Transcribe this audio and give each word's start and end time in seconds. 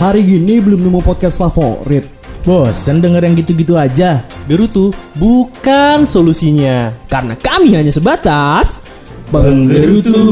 Hari 0.00 0.24
gini 0.24 0.64
belum 0.64 0.80
nemu 0.80 1.04
podcast 1.04 1.36
favorit. 1.36 2.08
Bosan 2.48 3.04
denger 3.04 3.20
yang 3.20 3.36
gitu-gitu 3.36 3.76
aja. 3.76 4.24
Gerutu 4.48 4.96
bukan 5.12 6.08
solusinya. 6.08 6.88
Karena 7.04 7.36
kami 7.36 7.76
hanya 7.76 7.92
sebatas 7.92 8.80
Penggerutu. 9.28 10.24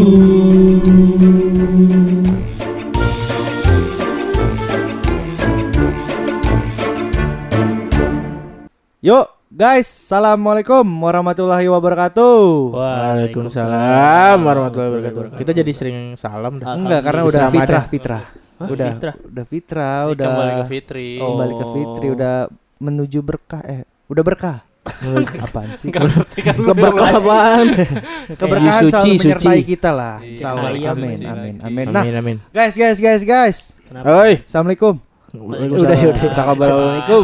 Yuk 9.05 9.27
guys, 9.53 9.85
assalamualaikum 9.85 10.89
warahmatullahi 10.97 11.69
wabarakatuh. 11.69 12.73
Waalaikumsalam 12.73 14.41
warahmatullahi 14.41 14.91
wabarakatuh. 14.97 15.37
Kita 15.37 15.53
jadi 15.53 15.73
sering 15.77 16.17
salam 16.17 16.57
dah. 16.57 16.73
Enggak, 16.73 17.05
karena 17.05 17.29
udah 17.29 17.53
Ramadan. 17.53 18.48
Hah, 18.59 18.67
Udah, 18.67 18.91
fitrah? 18.99 19.15
udah 19.23 19.45
fitrah, 19.47 19.99
Ini 20.03 20.13
udah 20.13 20.27
Kembali 20.27 20.53
ke 20.53 20.65
Fitri. 20.67 21.09
kembali 21.17 21.53
ke 21.55 21.65
fitri, 21.71 22.07
udah 22.11 22.35
menuju 22.79 23.19
berkah. 23.23 23.63
Eh, 23.63 23.83
udah 24.07 24.25
berkah. 24.27 24.59
Apaan 25.45 25.71
sih? 25.77 25.93
Gak 25.93 26.01
ngerti 26.03 26.39
kan 26.41 26.57
gue 26.57 26.65
Keberkah 26.65 27.11
apaan? 27.13 27.67
Keberkahan 28.41 28.83
Suci, 28.83 28.91
selalu 28.91 29.15
menyertai 29.21 29.59
suci. 29.61 29.69
kita 29.69 29.91
lah. 29.93 30.17
Iya, 30.19 30.31
Insya 30.33 30.49
Allah. 30.51 30.71
Amin, 30.91 31.19
amin, 31.23 31.55
amin. 31.61 31.87
Nah, 31.93 32.05
guys, 32.51 32.75
guys, 32.75 32.99
guys, 32.99 33.23
guys. 33.23 33.57
Oi. 33.93 34.43
Assalamualaikum. 34.49 34.97
Udah 35.29 35.69
udah. 35.77 36.33
Tak 36.33 36.45
kabar 36.49 36.67
Assalamualaikum. 36.73 37.23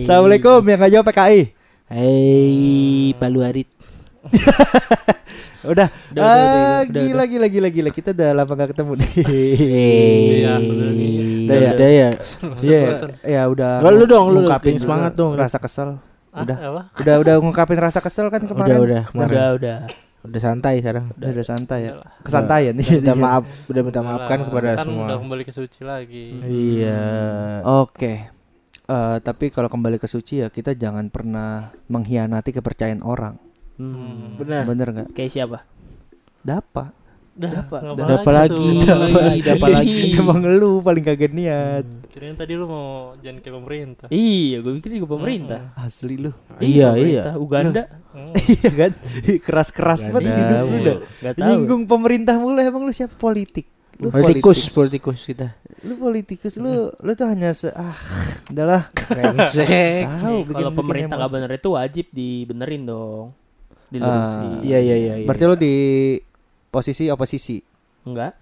Assalamualaikum 0.00 0.60
yang 0.62 0.80
jawab 0.88 1.06
PKI. 1.10 1.40
Hei, 1.90 3.10
Palu 3.18 3.42
Arit. 3.42 3.66
Udah, 5.60 5.92
Udah, 5.92 5.92
udah, 6.16 6.22
ah, 6.24 6.32
udah, 6.32 6.80
udah, 6.88 7.02
gila, 7.04 7.24
gila, 7.28 7.46
gila, 7.52 7.68
gila. 7.68 7.90
Kita 7.92 8.16
udah 8.16 8.32
lama 8.32 8.52
gak 8.56 8.72
ketemu 8.72 8.92
nih. 8.96 9.12
Iya, 10.40 10.54
udah 10.56 11.52
ya? 11.52 11.70
Udah 11.76 11.90
ya. 11.92 12.08
Iya, 12.56 12.80
ya 13.20 13.42
udah. 13.44 13.72
Nggak, 13.84 13.92
lu 13.92 14.04
dong, 14.08 14.26
lu 14.32 14.38
ngungkapin 14.40 14.80
semangat 14.80 15.12
dong. 15.12 15.36
Rasa 15.36 15.60
kesel. 15.60 16.00
Ah, 16.32 16.46
Udah. 16.46 16.56
apa? 16.56 16.82
Udah, 16.96 17.14
udah 17.20 17.34
ngungkapin 17.44 17.76
rasa 17.76 18.00
kesel 18.00 18.32
kan 18.32 18.40
kemarin. 18.48 18.72
Udah 18.72 18.80
udah. 18.80 19.02
kemarin. 19.12 19.28
Udah, 19.36 19.48
udah. 19.60 19.78
Udah 20.20 20.40
santai 20.40 20.74
sekarang. 20.80 21.04
Udah, 21.16 21.28
udah 21.28 21.46
santai 21.46 21.80
ya. 21.84 21.92
Lah. 22.00 22.10
Kesantaian 22.24 22.72
nih. 22.76 22.86
Minta 23.00 23.14
maaf, 23.16 23.44
udah 23.68 23.82
minta 23.84 24.00
maaf 24.00 24.22
kan 24.28 24.38
Udah 24.40 24.48
kepada 24.48 24.68
lah, 24.68 24.76
kan 24.80 24.86
semua. 24.88 25.04
udah 25.08 25.16
kembali 25.20 25.42
ke 25.44 25.52
suci 25.52 25.80
lagi. 25.84 26.24
Iya. 26.40 27.00
Oke. 27.68 28.12
Eh, 28.90 29.16
tapi 29.22 29.54
kalau 29.54 29.68
kembali 29.70 30.02
ke 30.02 30.08
suci 30.08 30.42
ya 30.42 30.48
kita 30.48 30.72
jangan 30.72 31.12
pernah 31.12 31.70
mengkhianati 31.92 32.50
kepercayaan 32.56 33.04
orang. 33.04 33.49
Hmm. 33.80 34.36
Benar. 34.36 34.62
Bener 34.64 34.86
nggak? 34.90 35.08
Kayak 35.10 35.30
siapa? 35.32 35.58
Dapa. 36.40 36.92
Ngapa 37.40 37.76
Dapat 37.96 38.32
lagi. 38.34 38.52
tuh? 38.52 38.84
Dapat 39.40 39.70
lagi. 39.72 40.00
Emang 40.20 40.44
lu 40.44 40.80
paling 40.80 41.00
kaget 41.00 41.32
niat. 41.32 41.84
Kirain 42.10 42.34
tadi 42.34 42.52
lu 42.52 42.66
mau 42.66 42.86
jangan 43.16 43.40
kayak 43.40 43.54
pemerintah. 43.56 44.06
Iya, 44.10 44.60
gue 44.60 44.72
pikir 44.76 45.00
juga 45.00 45.08
pemerintah. 45.10 45.72
Asli 45.74 46.20
lu. 46.20 46.34
Iya, 46.58 46.92
pemerintah. 46.92 47.34
Uganda. 47.34 47.82
Hmm. 48.12 48.28
iya 48.52 48.70
kan? 48.76 48.92
Keras-keras 49.40 50.00
banget 50.06 50.20
Uganda, 50.26 50.36
hidup 50.36 50.66
lu 50.66 50.78
dah. 50.82 50.96
Nyinggung 51.38 51.82
pemerintah 51.86 52.34
mulu 52.36 52.60
emang 52.60 52.82
lu 52.82 52.92
siapa 52.92 53.14
politik? 53.14 53.64
Lu 53.96 54.08
Politikus, 54.08 54.68
politik. 54.68 55.00
politikus 55.00 55.20
kita. 55.22 55.48
Lu 55.80 55.92
politikus 55.94 56.54
lu 56.56 56.88
lu 56.90 57.12
tuh 57.14 57.24
hanya 57.24 57.52
se 57.52 57.68
ah 57.70 57.92
udahlah 58.48 58.84
Brengsek. 58.90 60.04
tahu 60.04 60.24
Nih, 60.34 60.40
bikin- 60.42 60.56
kalau 60.56 60.72
pemerintah 60.74 61.14
nggak 61.16 61.32
benar 61.32 61.50
itu 61.54 61.68
wajib 61.70 62.06
dibenerin 62.10 62.82
dong. 62.84 63.32
Dilurusin. 63.90 64.40
Ah. 64.40 64.62
Iya 64.62 64.78
iya 64.78 64.96
iya. 64.96 65.14
iya. 65.20 65.26
Berarti 65.26 65.44
lu 65.44 65.56
di 65.58 65.74
posisi 66.70 67.10
oposisi. 67.10 67.58
Enggak. 68.06 68.32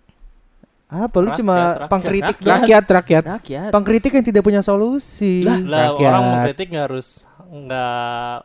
Apa 0.88 1.16
lu 1.20 1.28
Rakyat, 1.28 1.38
cuma 1.40 1.56
rakyat. 1.56 1.88
pangkritik 1.92 2.36
doang? 2.40 2.52
rakyat 2.54 2.84
rakyat. 2.88 3.24
Rakyat. 3.28 3.70
Pangkritik 3.72 4.12
yang 4.14 4.24
tidak 4.24 4.40
punya 4.40 4.60
solusi. 4.64 5.44
Lah 5.44 5.92
Rakyat. 5.92 6.08
orang 6.08 6.24
mengkritik 6.24 6.66
nggak 6.72 6.84
harus 6.88 7.08
nggak 7.44 8.36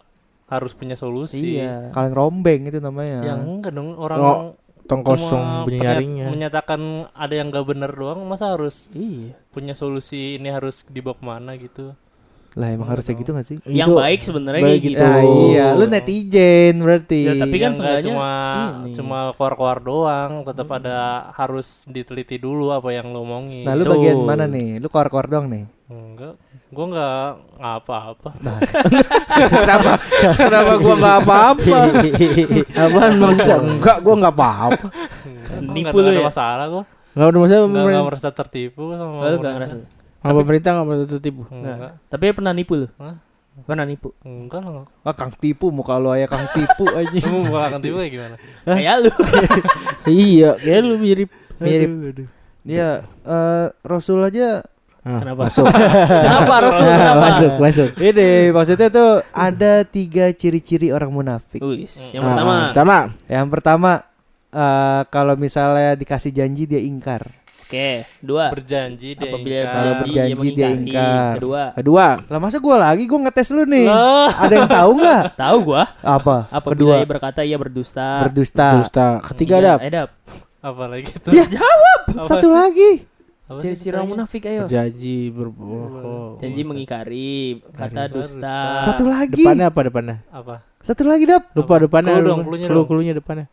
harus 0.47 0.71
punya 0.75 0.95
solusi. 0.95 1.59
Iya. 1.59 1.91
Kalian 1.95 2.13
rombeng 2.13 2.67
itu 2.67 2.83
namanya. 2.83 3.23
Yang 3.23 3.39
enggak 3.47 3.71
dong 3.71 3.89
orang 3.95 4.19
Oh, 4.19 4.39
Tong 4.83 4.99
cuma 4.99 5.15
kosong 5.15 5.43
bunyi 5.63 6.27
menyatakan 6.27 7.07
ada 7.15 7.31
yang 7.31 7.47
nggak 7.47 7.63
bener 7.63 7.87
doang 7.87 8.19
masa 8.27 8.51
harus 8.51 8.91
Iya. 8.91 9.31
punya 9.55 9.71
solusi 9.71 10.35
ini 10.35 10.51
harus 10.51 10.83
dibawa 10.91 11.15
ke 11.15 11.23
mana 11.23 11.55
gitu. 11.55 11.95
Lah 12.53 12.69
emang 12.69 12.85
harusnya 12.85 13.13
gitu 13.13 13.31
gak 13.31 13.43
sih? 13.43 13.57
Yang 13.63 13.87
Itu 13.87 13.97
baik 13.97 14.19
sebenarnya 14.21 14.61
baik 14.61 14.69
kayak 14.69 14.83
gitu. 14.83 14.93
gitu. 14.93 15.03
Ya 15.03 15.21
iya, 15.43 15.67
lu 15.73 15.85
netizen 15.85 16.75
berarti. 16.77 17.21
Ya, 17.23 17.33
tapi 17.35 17.55
kan 17.57 17.71
seenggaknya 17.73 18.05
cuma 18.05 18.29
ini. 18.79 18.93
cuma 18.93 19.17
keluar-keluar 19.33 19.77
doang, 19.79 20.31
tetap 20.43 20.67
ada 20.71 20.97
harus 21.31 21.67
diteliti 21.85 22.37
dulu 22.37 22.69
apa 22.69 22.89
yang 22.89 23.09
lo 23.09 23.21
omongin. 23.21 23.63
Nah, 23.63 23.73
lu 23.73 23.83
Tuh. 23.83 23.91
bagian 23.91 24.17
mana 24.19 24.45
nih? 24.45 24.77
Lu 24.77 24.85
keluar-keluar 24.85 25.25
doang 25.25 25.47
nih. 25.47 25.65
Enggak, 25.85 26.33
gua 26.69 26.85
nggak 26.87 27.17
apa-apa. 27.59 28.29
Kenapa? 29.55 29.91
Kenapa 30.31 30.73
gua 30.77 30.95
nggak 30.95 31.17
apa-apa? 31.19 31.77
Apaan 32.75 33.13
maksudnya? 33.15 33.57
Enggak, 33.59 33.97
gua 33.99 34.15
nggak 34.15 34.33
apa-apa. 34.33 34.85
Gua 35.55 35.73
Nipu 35.73 35.97
lu 35.97 36.07
ada 36.07 36.13
ya? 36.15 36.23
masalah 36.23 36.65
kok. 36.67 36.85
Enggak 37.13 37.27
ada 37.27 37.37
masalah 37.39 37.59
Nggak 37.59 37.67
nggak 37.67 37.81
pemerintah. 37.83 38.05
merasa 38.05 38.29
tertipu 38.29 38.83
sama 38.93 39.15
Oh, 39.15 39.27
lu 39.27 39.37
nggak 40.23 40.35
pemerintah. 40.39 40.69
enggak 40.71 40.85
merasa 40.87 41.05
tertipu. 41.05 41.41
Enggak, 41.51 41.99
Tapi 42.07 42.23
pernah 42.31 42.53
nipu 42.55 42.73
lu? 42.79 42.87
Hah? 42.95 43.15
Pernah 43.53 43.85
nipu? 43.85 44.09
enggak 44.23 44.63
lah. 44.63 44.87
Ah, 45.03 45.13
Kang 45.13 45.29
tipu 45.29 45.69
muka 45.69 46.01
lu 46.01 46.09
aja 46.09 46.25
Kang 46.25 46.47
tipu 46.49 46.89
aja. 46.99 47.19
Kamu 47.21 47.39
bukan 47.45 47.61
akan 47.69 47.79
tipu 47.79 47.95
kayak 47.99 48.11
gimana? 48.11 48.35
Kayak 48.65 48.95
lu. 49.03 49.11
Iya, 50.09 50.49
kayak 50.57 50.79
lu 50.81 50.95
mirip 50.97 51.29
mirip. 51.59 51.89
Iya, 52.63 53.03
eh, 53.23 53.67
Rasul 53.83 54.23
aja 54.23 54.63
Ah, 55.03 55.19
Kenapa? 55.19 55.51
Masuk. 55.51 55.67
Kenapa 56.23 56.53
Rasul? 56.63 56.87
Kenapa? 56.87 57.19
masuk, 57.19 57.51
masuk. 57.59 57.89
ini 57.99 58.29
maksudnya 58.55 58.87
tuh 58.87 59.19
ada 59.35 59.83
tiga 59.83 60.31
ciri-ciri 60.31 60.95
orang 60.95 61.11
munafik. 61.11 61.59
Wis, 61.59 62.15
yang 62.15 62.23
pertama. 62.23 62.71
pertama. 62.71 62.97
Yang 63.27 63.47
pertama 63.51 63.91
eh, 64.49 65.01
kalau 65.11 65.35
misalnya 65.35 65.99
dikasih 65.99 66.31
janji 66.31 66.63
dia 66.65 66.79
ingkar. 66.79 67.27
Oke, 67.63 67.89
dua. 68.19 68.51
Berjanji 68.51 69.15
dia 69.15 69.23
Apabila 69.25 69.55
ingkar. 69.55 69.71
Kalau 69.71 69.93
berjanji 70.03 70.47
dia 70.51 70.67
ingkar. 70.69 71.33
Kedua, 71.39 71.63
Kedua. 71.73 72.07
Lah 72.27 72.39
masa 72.39 72.57
gua 72.59 72.75
lagi 72.77 73.07
gua 73.07 73.19
ngetes 73.23 73.49
lu 73.49 73.63
nih. 73.63 73.87
Lah, 73.87 74.29
Ada 74.35 74.53
yang 74.53 74.69
tahu 74.69 74.91
nggak? 74.93 75.23
tahu 75.47 75.57
gua. 75.63 75.83
Apa? 75.97 76.37
Apabila 76.51 76.75
Kedua 76.75 76.93
ia 76.99 77.07
berkata 77.07 77.39
ia 77.41 77.55
berdusta. 77.55 78.19
berdusta. 78.21 78.67
Dusta. 78.77 79.07
Ketiga 79.25 79.55
Iya, 79.57 79.73
eh, 79.79 79.89
Dap. 79.89 80.09
apa 80.59 80.83
lagi 80.85 81.11
tuh? 81.17 81.31
Ya, 81.31 81.47
Apa 81.47 82.27
Satu 82.27 82.47
sih? 82.47 82.53
lagi. 82.53 82.91
Apa 83.43 83.59
Ciri-ciri 83.59 83.95
orang 83.95 84.07
munafik 84.11 84.43
ayo. 84.43 84.63
Janji 84.67 85.27
berbohong. 85.29 86.39
Janji 86.39 86.61
mengingkari, 86.63 87.63
kata 87.71 88.07
Berdusta. 88.07 88.43
dusta. 88.43 88.57
Satu 88.83 89.03
lagi. 89.03 89.39
Depannya 89.39 89.67
apa 89.67 89.79
depannya? 89.81 90.15
Apa? 90.29 90.55
Satu 90.79 91.07
lagi, 91.07 91.23
Dap. 91.23 91.47
Lupa 91.53 91.79
depannya. 91.79 92.19
Clue 92.19 92.27
dong, 92.59 92.85
clue-nya 92.85 93.15
depannya. 93.15 93.47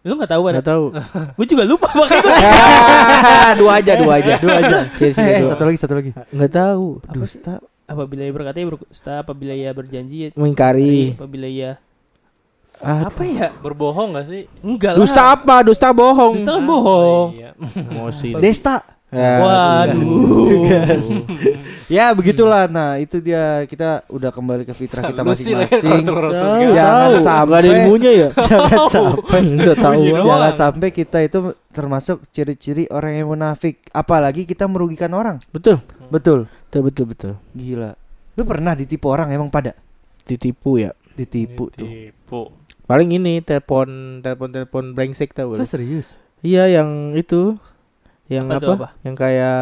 Lu 0.00 0.16
enggak 0.16 0.30
tahu 0.30 0.42
kan? 0.42 0.52
Enggak 0.54 0.68
tahu. 0.68 0.84
Gue 1.36 1.46
juga 1.46 1.64
lupa 1.64 1.88
makanya 1.92 2.22
gua- 2.22 3.54
dua 3.60 3.72
aja, 3.76 3.92
dua 3.94 4.12
aja. 4.16 4.34
Dua 4.38 4.56
aja. 4.56 4.76
Ciri-ciri 4.94 5.28
Eh, 5.30 5.40
dua. 5.40 5.50
satu 5.50 5.62
lagi, 5.62 5.78
satu 5.78 5.94
lagi. 5.94 6.10
Enggak 6.30 6.52
tahu. 6.52 6.86
Dusta. 7.10 7.54
apabila 7.84 8.22
ia 8.22 8.30
berkata 8.30 8.56
ia 8.56 8.66
berdusta, 8.66 9.12
apabila 9.18 9.50
ia 9.50 9.70
berjanji 9.70 10.30
Mengingkari. 10.32 11.12
apabila 11.12 11.44
ia 11.44 11.74
Ah, 12.78 13.04
apa 13.04 13.20
ya? 13.22 13.52
Berbohong 13.52 14.14
gak 14.14 14.24
sih? 14.24 14.48
Enggak 14.60 14.94
lah. 14.94 14.98
dusta 14.98 15.22
apa? 15.28 15.60
Dusta 15.60 15.92
bohong. 15.92 16.32
Dusta 16.32 16.52
kan 16.54 16.64
bohong. 16.64 17.28
Iya. 17.34 17.50
Emosi. 17.92 18.32
Desta. 18.32 18.80
Ya, 19.10 19.42
Waduh. 19.42 20.70
Ya, 21.90 22.14
begitulah. 22.14 22.70
Nah, 22.70 22.94
itu 22.96 23.18
dia 23.18 23.66
kita 23.66 24.06
udah 24.06 24.30
kembali 24.30 24.62
ke 24.62 24.70
fitrah 24.70 25.02
kita 25.04 25.26
masing-masing. 25.26 26.06
Tahu. 26.06 26.30
Jangan 26.30 27.10
tahu. 27.10 27.18
sampai- 27.18 27.50
Nggak 27.50 27.58
ada 27.58 27.70
ilmunya 27.82 28.10
ya. 28.14 28.28
Jangan 28.46 28.80
sampai 28.86 29.40
Enggak 29.42 29.76
tahu. 29.76 29.94
Bunyi 29.96 30.10
doang. 30.12 30.26
Jangan 30.30 30.52
sampai 30.54 30.88
kita 30.90 31.18
itu 31.20 31.38
termasuk 31.68 32.22
ciri-ciri 32.30 32.86
orang 32.88 33.12
yang 33.12 33.26
munafik. 33.28 33.82
Apalagi 33.90 34.46
kita 34.46 34.64
merugikan 34.64 35.10
orang. 35.10 35.42
Betul. 35.50 35.82
Betul. 36.06 36.46
Betul 36.64 36.80
betul 36.84 37.04
betul. 37.08 37.32
Gila. 37.50 37.98
Lu 38.32 38.46
pernah 38.46 38.72
ditipu 38.72 39.10
orang 39.10 39.28
emang 39.28 39.50
pada 39.50 39.74
Ditipu 40.22 40.78
ya. 40.78 40.94
ditipu 41.10 41.66
tuh. 41.68 41.84
Tipu. 41.84 42.54
Paling 42.86 43.10
ini 43.12 43.38
telepon 43.40 43.86
telepon 44.20 44.48
telepon 44.48 44.84
brengsek 44.92 45.34
tau 45.34 45.52
Lu 45.52 45.58
lu? 45.58 45.66
serius? 45.66 46.14
Iya 46.40 46.70
yang 46.72 47.12
itu. 47.12 47.58
Yang 48.30 48.46
Apa 48.46 48.62
apa? 48.62 48.74
apa? 48.78 48.88
Yang 49.02 49.16
kayak 49.18 49.60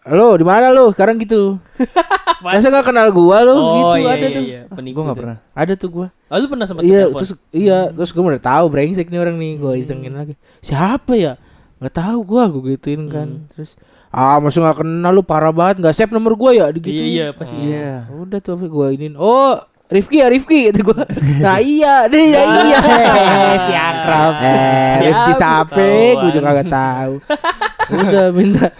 Halo, 0.00 0.32
di 0.32 0.44
mana 0.48 0.72
lu? 0.72 0.88
Sekarang 0.96 1.20
gitu. 1.20 1.60
Masa 2.44 2.72
gak 2.72 2.88
kenal 2.88 3.12
gua 3.12 3.44
lu? 3.44 3.52
Oh 3.52 3.92
gitu 3.92 4.00
iya, 4.00 4.08
ada 4.16 4.16
iya, 4.16 4.32
tuh. 4.32 4.44
iya. 4.48 4.60
Penipu 4.72 4.96
Gue 4.96 5.04
gak 5.04 5.12
tuh. 5.12 5.20
pernah. 5.20 5.38
Ada 5.52 5.72
tuh 5.76 5.88
gua. 5.92 6.06
Oh, 6.32 6.36
lu 6.40 6.46
pernah 6.48 6.64
sempat 6.64 6.82
Iya, 6.88 7.00
telepon? 7.04 7.18
terus 7.20 7.30
iya, 7.52 7.78
terus 7.92 8.10
gua 8.16 8.22
udah 8.32 8.40
tahu 8.40 8.64
brengsek 8.72 9.12
nih 9.12 9.20
orang 9.20 9.36
nih, 9.36 9.52
gua 9.60 9.72
isengin 9.76 10.16
lagi. 10.16 10.34
Siapa 10.64 11.12
ya? 11.20 11.36
Gak 11.84 11.94
tahu 12.00 12.18
gua, 12.24 12.48
gua 12.48 12.62
gituin 12.72 13.12
kan. 13.12 13.44
Terus 13.52 13.76
ah, 14.08 14.40
masa 14.40 14.56
gak 14.64 14.80
kenal 14.80 15.12
lu 15.12 15.20
parah 15.20 15.52
banget, 15.52 15.84
gak 15.84 15.92
save 15.92 16.16
nomor 16.16 16.32
gua 16.32 16.56
ya 16.56 16.72
gitu. 16.72 16.88
Iya, 16.88 17.04
iya, 17.04 17.26
pasti. 17.36 17.60
Iya. 17.60 18.08
Udah 18.08 18.40
tuh 18.40 18.56
gua 18.72 18.88
inin. 18.96 19.20
Oh, 19.20 19.60
Rifki 19.90 20.16
ya 20.16 20.26
Rifki 20.26 20.70
gitu 20.70 20.86
gua. 20.86 21.02
Nah 21.38 21.58
iya, 21.58 22.06
deh 22.06 22.26
ya 22.28 22.42
iya. 22.62 22.78
si 23.60 23.72
akrab. 23.72 24.34
Eh, 24.38 24.90
Si 24.92 25.02
Rifki 25.02 25.32
sape, 25.34 25.92
gua 26.14 26.30
juga 26.30 26.48
gak 26.54 26.70
tahu. 26.70 27.14
Udah 28.00 28.26
minta 28.30 28.70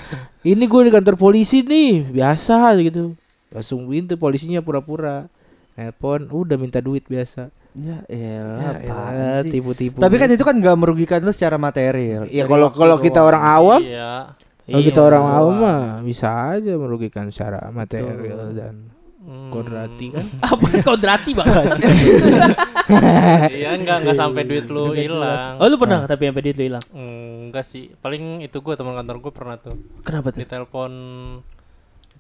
Ini 0.41 0.65
gue 0.65 0.83
di 0.87 0.91
kantor 0.91 1.15
polisi 1.15 1.61
nih, 1.61 2.09
biasa 2.09 2.73
gitu. 2.81 3.12
Langsung 3.51 3.85
pintu 3.85 4.17
polisinya 4.17 4.59
pura-pura. 4.59 5.29
Nelpon, 5.73 6.29
udah 6.29 6.57
minta 6.57 6.79
duit 6.79 7.05
biasa. 7.05 7.53
Ya 7.73 8.01
elah, 8.06 8.59
Ya, 8.59 8.71
apaan 8.83 9.13
elah, 9.13 9.43
sih? 9.43 9.51
tipu-tipu. 9.53 9.97
Tapi 9.97 10.15
kan 10.17 10.29
itu 10.29 10.41
kan 10.41 10.55
nggak 10.55 10.77
merugikan 10.77 11.21
lu 11.21 11.31
secara 11.31 11.55
material. 11.56 12.25
ya 12.27 12.45
kalau 12.45 12.69
kalau 12.69 12.97
kita 12.97 13.21
orang 13.21 13.43
awam, 13.43 13.81
Iya. 13.81 14.33
kalau 14.65 14.75
Iya, 14.77 14.87
kita 14.87 15.01
orang 15.03 15.25
doang. 15.25 15.37
awam 15.37 15.55
mah 15.56 15.81
bisa 16.01 16.29
aja 16.51 16.73
merugikan 16.75 17.29
secara 17.29 17.69
material 17.69 18.51
dan 18.51 18.75
Hmm. 19.20 19.52
kodrati 19.52 20.17
kan. 20.17 20.25
Apa 20.56 20.64
kodrati 20.81 21.37
banget 21.37 21.76
sih? 21.76 21.84
iya 23.61 23.76
enggak 23.76 24.00
enggak 24.00 24.17
sampai 24.17 24.49
duit 24.49 24.64
lu 24.72 24.96
hilang. 24.96 25.61
Oh 25.61 25.69
lu 25.69 25.76
pernah 25.76 26.08
tapi 26.08 26.32
sampai 26.32 26.40
duit 26.40 26.56
lu 26.56 26.64
hilang. 26.72 26.84
Enggak 26.96 27.69
sih. 27.69 27.93
Paling 28.00 28.40
itu 28.40 28.56
gua 28.64 28.81
teman 28.81 28.96
kantor 28.96 29.17
gua 29.20 29.32
pernah 29.37 29.56
tuh. 29.61 29.76
Kenapa 30.08 30.32
tuh? 30.32 30.40
Ditelepon 30.40 30.93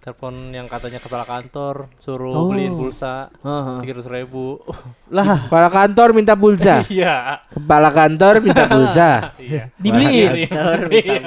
telepon 0.00 0.32
yang 0.48 0.64
katanya 0.64 0.96
kepala 0.96 1.22
kantor 1.22 1.92
suruh 1.94 2.32
Oh. 2.32 2.48
beliin 2.48 2.72
pulsa 2.72 3.28
Heeh. 3.38 3.84
tiga 3.84 4.00
ribu 4.10 4.56
Lah, 5.12 5.44
Kepala 5.44 5.68
kantor 5.68 6.08
minta 6.12 6.32
pulsa. 6.32 6.80
iya 6.88 7.44
Kepala 7.46 7.90
kantor 7.90 8.40
minta 8.40 8.64
pulsa. 8.64 9.10
iya 9.38 9.68
Dibeliin. 9.76 10.48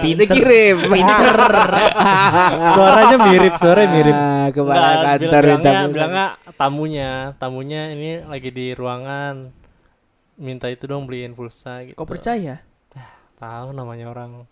Ini 0.02 0.26
kirim. 0.26 0.76
suaranya 2.74 3.18
mirip, 3.22 3.54
suaranya 3.56 3.90
mirip. 3.92 4.16
Ah, 4.16 4.48
Kepala 4.50 4.74
Enggak, 4.74 5.04
kantor 5.06 5.30
bilang- 5.30 5.46
minta 5.46 5.62
bilangnya, 5.62 5.84
pulsa. 5.84 5.94
bilangnya 5.94 6.26
tamunya 6.54 7.10
tamunya 7.36 7.82
ini 7.92 8.10
lagi 8.24 8.50
di 8.50 8.66
ruangan 8.72 9.36
minta 10.36 10.66
itu 10.66 10.84
dong 10.86 11.06
beliin 11.06 11.34
pulsa 11.34 11.84
gitu 11.84 11.94
Kok 11.94 12.10
percaya? 12.10 12.64
tahu 13.36 13.70
namanya 13.70 14.08
orang 14.08 14.48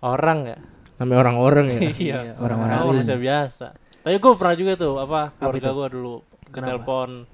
orang 0.00 0.38
ya 0.46 0.58
Namanya 1.00 1.18
orang-orang 1.26 1.66
ya. 1.70 1.80
iya. 2.06 2.18
Orang-orang 2.38 2.78
Tahu 2.78 2.86
lain. 2.86 2.94
manusia 3.00 3.18
biasa 3.18 3.66
tapi 4.04 4.20
gue 4.20 4.36
pernah 4.36 4.52
juga 4.52 4.76
tuh 4.76 5.00
apa 5.00 5.32
keluarga 5.40 5.72
gue 5.72 5.88
dulu. 5.96 6.20
Telepon 6.52 7.24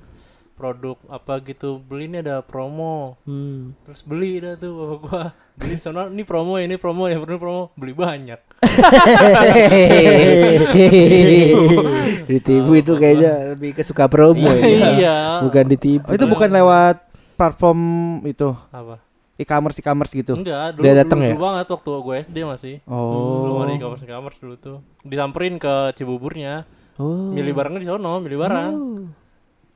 produk 0.55 0.95
apa 1.11 1.43
gitu. 1.43 1.83
Beli 1.83 2.07
ini 2.07 2.23
ada 2.23 2.47
promo. 2.47 3.19
Hmm. 3.27 3.75
terus 3.83 4.07
beli 4.07 4.39
dah 4.39 4.55
tuh 4.55 4.71
bapak 4.71 4.99
gua. 5.03 5.35
Beli 5.59 5.83
sana 5.83 6.07
ini 6.07 6.23
promo 6.23 6.63
ini 6.63 6.79
promo 6.79 7.11
ya 7.11 7.19
ini 7.19 7.39
promo. 7.43 7.75
Beli 7.75 7.91
banyak. 7.91 8.39
Ditipu 12.31 12.71
itu 12.79 12.95
kayaknya 12.95 13.59
lebih 13.59 13.75
ke 13.75 13.83
suka 13.83 14.07
promo 14.07 14.47
ya. 14.47 14.63
iya. 14.95 15.17
Bukan 15.43 15.67
ditipu. 15.67 16.07
Oh, 16.07 16.15
itu 16.15 16.23
bukan 16.31 16.55
lewat 16.55 17.03
platform 17.35 17.83
itu? 18.31 18.55
Apa 18.71 19.10
e-commerce 19.41 19.77
e-commerce 19.77 20.13
gitu. 20.13 20.33
enggak 20.35 20.75
dulu, 20.75 20.83
Dia 20.83 20.93
datang 20.95 21.19
dulu, 21.19 21.25
ya? 21.25 21.33
dulu 21.33 21.43
banget 21.43 21.67
waktu 21.67 21.91
gue 21.99 22.15
SD 22.23 22.37
masih 22.45 22.75
Oh. 22.85 23.43
belum 23.43 23.57
ada 23.61 23.73
e-commerce 23.75 24.03
e-commerce 24.03 24.39
dulu 24.39 24.55
tuh 24.55 24.77
disamperin 25.01 25.57
ke 25.57 25.73
Cibuburnya 25.93 26.69
Oh. 26.95 27.29
milih 27.29 27.51
barangnya 27.51 27.81
di 27.81 27.89
sono 27.89 28.19
milih 28.19 28.39
barang 28.39 28.73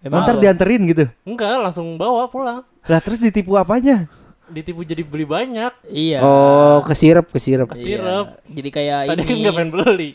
Emang 0.01 0.21
ntar 0.21 0.37
dianterin 0.37 0.85
gitu. 0.85 1.05
enggak 1.23 1.57
langsung 1.59 1.97
bawa 1.97 2.29
pulang 2.29 2.61
Lah 2.85 3.01
terus 3.01 3.17
ditipu 3.19 3.57
apanya? 3.57 4.05
ditipu 4.45 4.85
jadi 4.85 5.01
beli 5.01 5.25
banyak 5.25 5.73
Iya. 5.89 6.21
Oh, 6.21 6.85
kesirep, 6.85 7.25
kesirep. 7.27 7.65
ke 7.65 7.73
sirup 7.75 8.29
Jadi 8.45 8.69
kayak 8.69 9.09
tadi 9.09 9.23
kan 9.23 9.33
ini. 9.33 9.41
nggak 9.41 9.55
pengen 9.55 9.71
beli 9.73 10.09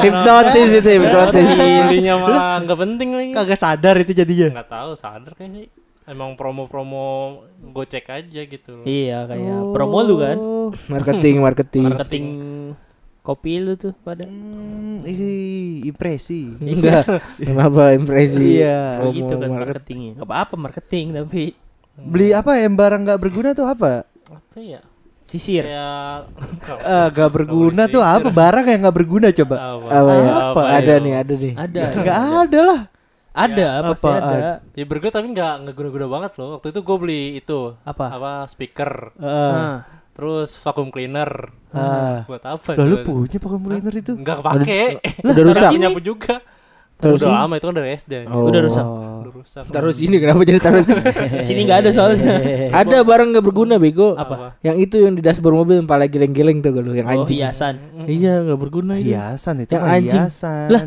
hipnotis 0.00 0.70
itu 0.74 0.88
hipnotis. 0.90 1.46
belinya 1.82 2.14
malah 2.18 2.60
nggak 2.60 2.78
penting 2.78 3.08
lagi 3.10 3.30
Kagak 3.32 3.56
sadar 3.56 3.94
itu 3.96 4.12
jadinya. 4.12 4.48
nggak 4.52 4.68
tahu 4.68 4.90
sadar 4.94 5.32
kayaknya 5.32 5.64
sih 5.64 5.70
emang 6.10 6.34
promo-promo 6.34 7.40
gocek 7.70 8.10
aja 8.10 8.40
gitu 8.42 8.74
loh. 8.74 8.84
Iya 8.84 9.30
kayak 9.30 9.70
promo 9.70 9.98
lu 10.02 10.18
kan. 10.18 10.38
Marketing, 10.90 11.38
marketing. 11.38 11.84
Marketing 11.86 12.26
kopi 13.22 13.62
lu 13.62 13.78
tuh 13.78 13.94
pada. 14.02 14.26
Hmm, 14.26 15.06
ih, 15.06 15.86
impresi. 15.86 16.58
Enggak. 16.58 17.06
apa 17.70 17.94
impresi? 17.94 18.58
Iya, 18.58 19.06
Promo, 19.06 19.14
gitu 19.14 19.34
kan 19.38 19.48
marketing. 19.48 19.54
marketingnya. 19.54 20.12
Gak 20.18 20.26
apa-apa 20.28 20.54
marketing 20.58 21.06
tapi 21.14 21.42
Beli 22.00 22.32
apa 22.32 22.56
yang 22.56 22.74
barang 22.80 23.04
nggak 23.04 23.20
berguna 23.20 23.52
tuh 23.52 23.68
apa? 23.68 24.08
apa 24.30 24.56
ya 24.62 24.80
sisir. 25.22 25.62
kayak 25.62 26.26
Eh, 26.90 27.06
gak 27.14 27.30
berguna 27.30 27.86
tuh 27.86 28.02
apa? 28.02 28.32
Barang 28.34 28.66
yang 28.66 28.82
nggak 28.82 28.96
berguna 28.96 29.28
coba. 29.30 29.56
apa, 29.78 29.86
Apa 29.86 30.12
ya? 30.16 30.30
Apa 30.50 30.62
ada 30.80 30.94
ya? 30.96 31.04
nih, 31.04 31.12
ada 31.14 31.34
nih. 31.38 31.52
Ada. 31.54 31.82
Nggak 32.02 32.18
ada 32.18 32.60
lah. 32.66 32.80
Ada 33.32 33.68
pasti 33.86 34.06
apaan? 34.06 34.22
ada. 34.24 34.50
ya 34.70 34.84
berguna 34.84 35.12
tapi 35.12 35.26
nggak 35.28 35.52
nggak 35.62 35.74
guna-guna 35.74 36.06
banget 36.08 36.32
loh 36.34 36.48
waktu 36.52 36.66
itu 36.68 36.80
gue 36.80 36.96
beli 36.98 37.22
itu 37.36 37.60
Apa? 37.80 38.06
apa 38.10 38.32
speaker 38.44 39.14
Ah, 39.16 39.30
Nah, 39.48 39.76
terus 40.10 40.56
vacuum 40.56 40.88
cleaner 40.88 41.30
ah. 41.70 42.22
buat 42.28 42.42
apa 42.42 42.70
Lah 42.72 42.84
lu 42.84 42.96
coba? 42.96 43.06
punya 43.06 43.38
vacuum 43.38 43.62
cleaner 43.64 43.94
itu? 43.94 44.12
nggak 44.14 44.36
kepake 44.36 44.82
Udah 45.30 45.44
rusak. 45.44 45.62
Terus 45.64 45.78
nyapu 45.80 46.00
juga 46.00 46.34
Terus 47.00 47.16
udah 47.16 47.28
ini? 47.28 47.38
lama 47.38 47.54
itu 47.54 47.64
kan 47.64 47.74
dari 47.74 47.88
SD 47.94 48.12
Oh. 48.26 48.44
Udah 48.44 48.60
rusak. 48.60 48.84
udah 48.84 49.32
rusak 49.32 49.62
Taruh 49.68 49.88
sini 49.90 50.16
kenapa 50.18 50.42
jadi 50.42 50.58
taruh 50.58 50.82
sini? 50.82 51.00
sini 51.48 51.60
nggak 51.64 51.78
ada 51.80 51.90
soalnya. 51.90 52.34
ada 52.74 52.96
barang 53.00 53.28
nggak 53.30 53.40
berguna 53.42 53.74
bego. 53.76 54.12
apa 54.14 54.58
Yang 54.60 54.76
itu 54.84 54.96
yang 55.00 55.14
di 55.14 55.22
dashboard 55.22 55.56
mobil 55.56 55.74
yang 55.76 55.86
pala 55.86 56.04
geleng-geleng 56.04 56.58
tuh 56.58 56.74
kalau 56.74 56.92
yang 56.92 57.08
Oh, 57.08 57.14
anjing. 57.16 57.40
hiasan. 57.40 57.74
Iya 58.04 58.44
nggak 58.44 58.58
berguna 58.58 58.92
itu. 58.96 59.06
Hiasan 59.08 59.54
itu 59.60 59.70
Yang 59.70 59.84
anjing. 59.86 60.20
hiasan. 60.20 60.68
Lah, 60.68 60.82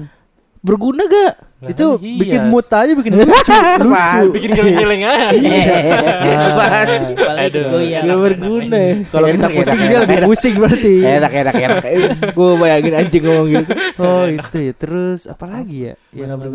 Berguna 0.63 1.03
gak? 1.03 1.33
Lah, 1.59 1.69
itu 1.69 1.87
kan 1.95 2.19
bikin 2.19 2.39
hias. 2.39 2.49
mood 2.49 2.65
aja 2.65 2.91
bikin 2.93 3.11
lucu, 3.19 3.31
lucu. 3.51 4.27
bikin 4.31 4.49
geleng-geleng 4.51 5.01
aja 5.05 5.27
Apaan 6.47 6.87
sih? 6.89 7.13
Kepala 7.13 7.39
Aduh. 7.41 7.63
Nggak 7.83 8.17
berguna. 8.21 8.81
Kalau 9.05 9.27
kita 9.29 9.47
pusing 9.49 9.79
dia 9.81 9.99
lebih 9.99 10.17
pusing 10.23 10.53
berarti. 10.55 10.95
Enak 11.03 11.31
enak 11.33 11.55
enak. 11.57 11.83
Gue 12.31 12.49
bayangin 12.57 12.93
anjing 12.97 13.23
ngomong 13.23 13.47
gitu. 13.49 13.71
Oh 13.97 14.23
itu 14.25 14.57
ya. 14.61 14.73
Terus 14.73 15.19
apa 15.25 15.45
lagi 15.45 15.77
ya? 15.87 15.93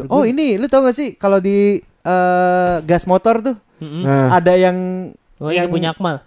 Oh 0.08 0.25
ini 0.25 0.56
lu 0.56 0.66
tau 0.66 0.81
gak 0.82 0.93
sih 0.93 1.12
kalau 1.14 1.37
di 1.38 1.76
eh, 2.02 2.75
gas 2.82 3.05
motor 3.05 3.40
tuh. 3.40 3.56
Nah, 3.78 4.34
ada 4.34 4.52
yang 4.52 4.76
Oh, 5.38 5.49
Yang- 5.49 5.70
punya 5.70 5.93
Akmal. 5.93 6.19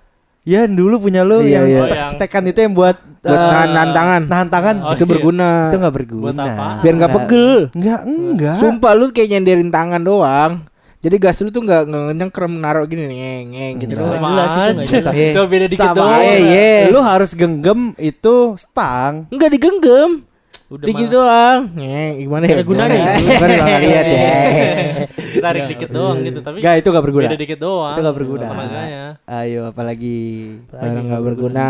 Ya 0.42 0.66
dulu 0.66 0.98
punya 1.00 1.22
lu 1.22 1.42
Iya, 1.42 1.62
yang 1.62 1.66
iya. 1.70 1.78
cetek-cetekan 1.80 2.44
itu 2.48 2.60
yang 2.60 2.74
buat 2.74 2.98
buat 3.22 3.38
eh, 3.38 3.50
nahan 3.54 3.70
nahan 3.70 3.90
tangan. 3.94 4.22
nahan 4.26 4.50
tangan. 4.50 4.76
Oh, 4.82 4.92
itu 4.92 5.06
iya. 5.06 5.12
berguna. 5.14 5.50
Itu 5.70 5.78
nggak 5.78 5.96
berguna. 5.96 6.24
Buat 6.26 6.38
apa? 6.40 6.66
Biar 6.82 6.94
nggak 6.98 7.12
pegel. 7.14 7.52
Enggak, 7.72 8.00
enggak. 8.04 8.56
Sumpah 8.58 8.92
lu 8.94 9.06
kayak 9.10 9.30
nyenderin 9.30 9.70
tangan 9.70 10.02
doang. 10.02 10.54
Jadi 11.02 11.16
gas 11.18 11.42
lu 11.42 11.50
tuh 11.50 11.62
nggak 11.62 11.82
nggak 11.86 12.14
nyengkrem 12.14 12.54
naruh 12.58 12.86
gini 12.86 13.10
ngeng 13.10 13.46
ngeng 13.50 13.74
gitu 13.82 13.94
Sama 13.98 14.22
jelas 14.22 14.54
itu 14.54 14.62
nggak 14.62 14.70
aja 14.70 14.84
jelas. 15.02 15.14
itu 15.34 15.42
beda 15.50 15.66
dikit 15.66 15.82
Sama 15.82 15.98
doang 15.98 16.14
aja. 16.14 16.38
iya. 16.38 16.74
Lu 16.90 17.00
harus 17.02 17.32
genggam 17.34 17.80
itu 17.98 18.36
stang. 18.54 19.26
Enggak 19.30 19.50
digenggam. 19.50 20.12
Udah 20.72 20.86
Dikit 20.88 21.04
mah. 21.04 21.12
doang. 21.12 21.60
Gimana 22.16 22.44
ya? 22.48 22.56
Gunanya 22.64 22.64
Gimana 22.64 22.94
ya? 22.96 23.06
Gimana 23.20 23.52
kalau 23.52 23.68
nggak 23.68 23.82
lihat 23.84 24.06
ya. 24.08 24.30
tarik 25.44 25.64
dikit 25.68 25.90
doang 25.90 26.18
gitu 26.22 26.40
tapi 26.40 26.58
Enggak, 26.60 26.76
itu 26.78 26.88
nggak 26.88 27.06
berguna. 27.06 27.24
beda 27.28 27.38
dikit 27.38 27.60
doang 27.60 27.92
Itu 27.92 28.00
nggak 28.00 28.16
berguna. 28.16 28.46
tenaganya 28.48 29.04
Ayo 29.26 29.62
apalagi 29.68 30.18
Barang 30.70 31.06
nggak 31.06 31.24
berguna. 31.24 31.68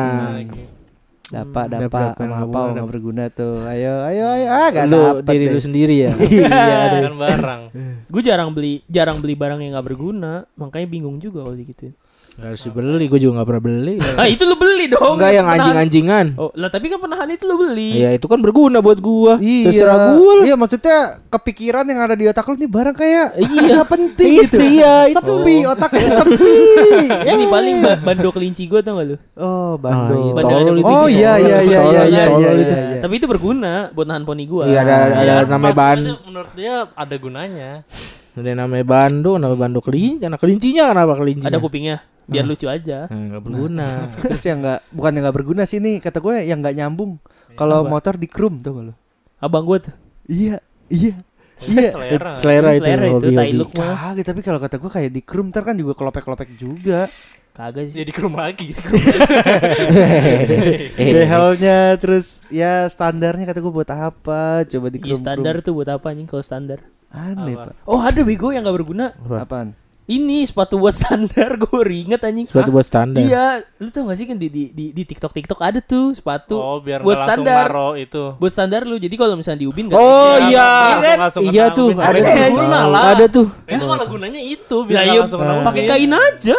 Dapat 1.31 1.65
Hmm, 1.65 1.73
dapat 1.79 1.87
dapat, 1.87 2.13
sama 2.19 2.35
apa 2.35 2.43
berguna. 2.43 2.71
nggak 2.75 2.87
berguna 2.87 3.23
tuh. 3.31 3.55
Ayo 3.65 3.93
ayo 4.03 4.23
ayo 4.29 4.47
ah 4.51 4.67
gak 4.69 4.85
Lu 4.85 4.99
diri 5.23 5.45
deh. 5.47 5.51
lu 5.51 5.59
sendiri 5.59 5.95
ya. 5.97 6.11
Iya 6.27 6.51
deh. 6.91 7.01
kan 7.01 7.15
barang 7.17 7.61
Gue 8.05 8.21
jarang 8.21 8.49
beli 8.51 8.83
jarang 8.85 9.17
beli 9.17 9.33
barang 9.33 9.57
yang 9.57 9.71
nggak 9.71 9.87
berguna, 9.87 10.43
makanya 10.53 10.85
bingung 10.85 11.17
juga 11.17 11.41
kalau 11.41 11.55
gitu. 11.55 11.95
Harus 12.33 12.63
dibeli, 12.63 13.05
gue 13.05 13.19
juga 13.19 13.37
nggak 13.37 13.47
pernah 13.47 13.59
beli. 13.61 13.95
Ah 14.15 14.23
itu 14.25 14.43
lu 14.43 14.55
beli 14.55 14.87
dong. 14.87 15.19
Enggak 15.19 15.31
yang 15.31 15.45
anjing-anjingan. 15.45 16.25
Oh, 16.35 16.49
lah 16.53 16.67
tapi 16.67 16.87
kan 16.87 16.97
penahan 16.97 17.27
itu 17.27 17.43
lu 17.43 17.59
beli. 17.59 17.99
Iya 17.99 18.15
itu 18.15 18.25
kan 18.25 18.39
berguna 18.39 18.79
buat 18.79 18.97
gua. 18.97 19.35
Iya, 19.37 19.67
Terserah 19.67 19.97
gua 20.15 20.31
lah. 20.39 20.43
iya 20.47 20.55
maksudnya 20.55 20.97
kepikiran 21.27 21.83
yang 21.83 21.99
ada 21.99 22.15
di 22.15 22.25
otak 22.25 22.45
lu 22.45 22.55
nih 22.55 22.71
barang 22.71 22.95
kayak 22.95 23.27
Iya. 23.35 23.61
nggak 23.75 23.89
penting 23.89 24.31
Itu, 24.31 24.43
gitu. 24.47 24.57
iya, 24.63 24.95
itu. 25.05 25.15
sepi 25.17 25.55
otaknya 25.65 26.07
sepi. 26.13 26.55
Ini 27.31 27.45
paling 27.45 27.75
ba 27.83 27.91
bando 28.01 28.29
kelinci 28.31 28.63
gue 28.65 28.79
tau 28.79 28.95
gak 28.95 29.05
lu? 29.05 29.15
Oh, 29.35 29.75
Ah, 29.75 29.75
Bando. 29.77 30.15
iya, 30.17 30.33
Bandel 30.33 30.57
tolol 30.57 30.71
ada 30.71 30.79
itu. 30.79 30.87
Oh 30.89 31.07
iya 31.07 31.31
iya 31.35 31.57
iya 31.61 31.79
iya 31.83 32.03
iya 32.07 32.23
iya. 32.31 32.51
itu. 32.57 32.73
iya. 32.73 32.99
Tapi 33.01 33.13
itu 33.17 33.27
berguna 33.27 33.73
buat 33.91 34.07
nahan 34.07 34.23
poni 34.23 34.47
gue. 34.47 34.65
Iya 34.65 34.79
ada 34.81 34.93
ada 35.03 35.15
Iya, 35.21 35.35
namanya 35.45 35.73
aja 35.93 36.13
menurut 36.23 36.51
dia 36.53 36.73
ada 36.87 37.15
gunanya 37.17 37.69
Ada 38.31 38.51
namanya 38.55 38.83
bando, 38.83 39.35
nama 39.35 39.53
bando 39.53 39.79
kelinci. 39.79 40.23
Anak 40.23 40.39
kelincinya 40.39 40.89
kenapa 40.89 41.13
kelinci? 41.15 41.43
Ada 41.43 41.57
kupingnya, 41.57 41.95
biar 42.23 42.43
lucu 42.43 42.65
aja. 42.65 43.05
Nah, 43.05 43.17
nggak 43.29 43.41
berguna. 43.43 43.87
Terus 44.23 44.41
yang 44.41 44.57
nggak 44.59 44.79
bukan 44.89 45.11
yang 45.11 45.21
nggak 45.25 45.35
berguna 45.35 45.61
sih 45.63 45.77
nih 45.77 45.99
kata 45.99 46.17
gue 46.17 46.35
yang 46.41 46.57
nggak 46.59 46.73
nyambung. 46.73 47.11
Kalau 47.51 47.83
Apa? 47.83 47.89
motor 47.89 48.13
di 48.15 48.25
krum 48.25 48.57
tuh 48.57 48.71
lu. 48.81 48.93
Abang 49.37 49.65
gue 49.65 49.77
tuh. 49.81 49.93
Iya 50.25 50.57
iya 50.87 51.13
iya. 51.67 51.89
selera 51.91 52.31
Selera 52.33 52.69
itu 52.71 52.81
Selera 52.81 53.05
itu, 53.05 53.13
hobi, 53.19 53.33
tai 53.33 53.47
hobi. 53.47 53.57
look 53.57 53.69
mah. 53.75 53.93
Kagak 54.01 54.25
tapi 54.25 54.39
kalau 54.39 54.57
kata 54.57 54.75
gue 54.77 54.89
kayak 54.89 55.09
di 55.11 55.21
krum 55.21 55.49
ntar 55.49 55.61
kan 55.61 55.75
juga 55.75 55.91
kelopek-kelopek 55.91 56.49
juga. 56.55 57.05
Kagak 57.51 57.83
sih. 57.85 57.99
jadi 57.99 58.09
ke 58.09 58.19
rumah 58.23 58.47
lagi 58.47 58.71
Behelnya 60.95 61.97
terus 61.97 62.39
ya 62.47 62.87
standarnya 62.87 63.43
kata 63.43 63.59
gue 63.59 63.73
buat 63.73 63.89
apa? 63.91 64.63
Coba 64.63 64.87
di 64.87 64.97
Iya 64.97 65.03
krum. 65.11 65.19
standar 65.19 65.53
tuh 65.59 65.71
buat 65.75 65.89
apa 65.89 66.05
anjing 66.07 66.25
kalau 66.25 66.41
standar? 66.41 66.79
Aneh 67.11 67.53
Apa? 67.53 67.63
pak. 67.69 67.75
Oh 67.83 67.99
ada 67.99 68.21
bego 68.21 68.49
yang 68.49 68.63
gak 68.63 68.77
berguna. 68.77 69.11
Apa? 69.13 69.37
Apaan? 69.41 69.69
Ini 70.03 70.43
sepatu 70.43 70.75
buat 70.75 70.91
standar 70.91 71.55
gue 71.61 71.69
baru 71.69 71.87
inget 71.89 72.19
anjing. 72.19 72.43
Sepatu 72.43 72.67
buat 72.69 72.83
standar. 72.83 73.19
Iya, 73.19 73.45
lu 73.77 73.87
tau 73.87 74.03
gak 74.05 74.17
sih 74.17 74.25
kan 74.25 74.35
di 74.35 74.47
di 74.47 74.63
di, 74.69 74.85
di 74.89 75.03
TikTok 75.05 75.31
TikTok 75.31 75.55
ada 75.57 75.79
tuh 75.79 76.11
sepatu 76.11 76.55
Oh, 76.55 76.79
biar 76.79 76.99
buat 76.99 77.15
standar. 77.21 77.65
naro 77.65 77.95
itu. 77.95 78.35
Buat 78.35 78.51
standar 78.51 78.83
lu. 78.83 78.95
Jadi 78.95 79.13
kalau 79.13 79.35
misalnya 79.35 79.59
di 79.59 79.67
Ubin 79.67 79.87
nggak 79.87 79.95
Oh 79.95 80.35
Iya, 80.41 80.43
iya, 80.43 80.67
langsung- 80.97 81.21
langsung 81.21 81.43
iya 81.45 81.65
tuh, 81.69 81.87
ada 81.93 82.17
Itu 82.17 82.27
tuh, 82.27 82.67
lah. 82.67 83.03
ada 83.09 83.25
tuh. 83.29 83.47
Itu 83.65 83.83
malah 83.85 84.05
gunanya 84.05 84.41
itu 84.41 84.77
biar 84.83 85.03
iya, 85.05 85.19
langsung 85.21 85.39
kena 85.39 85.63
pakai 85.63 85.81
ubin. 85.81 85.91
kain 85.91 86.11
aja. 86.13 86.57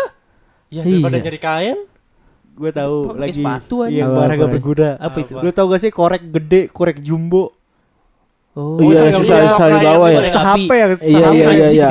Ya 0.68 0.80
daripada 0.82 1.12
Iya. 1.14 1.25
nyari 1.26 1.40
kain. 1.42 1.78
Gue 2.52 2.71
tahu 2.71 2.97
lagi 3.14 3.32
sepatu 3.35 3.76
aja. 3.82 3.90
Iya, 3.90 4.04
Apa, 4.06 4.16
barang 4.18 4.38
gak 4.38 4.50
berguna. 4.50 4.88
Apa 4.99 5.16
itu? 5.18 5.32
Lu 5.35 5.50
tau 5.50 5.66
gak 5.66 5.80
sih 5.80 5.90
korek 5.90 6.23
gede, 6.30 6.68
korek 6.68 7.00
jumbo? 7.00 7.52
Oh, 8.52 8.76
Iya, 8.85 9.09
yang 9.09 9.25
susah 9.25 9.37
dia 9.40 9.49
susah 9.49 9.64
pakai 9.64 9.80
dibawa 9.80 10.06
yang 10.12 10.12
ya. 10.12 10.28
Pakai 10.28 10.28
api. 10.28 10.32
Sehape 10.37 10.75
yang 10.76 10.90
Iya, 10.92 10.97
sehape 11.00 11.32
iya, 11.32 11.49
iya, 11.49 11.64
iya. 11.64 11.87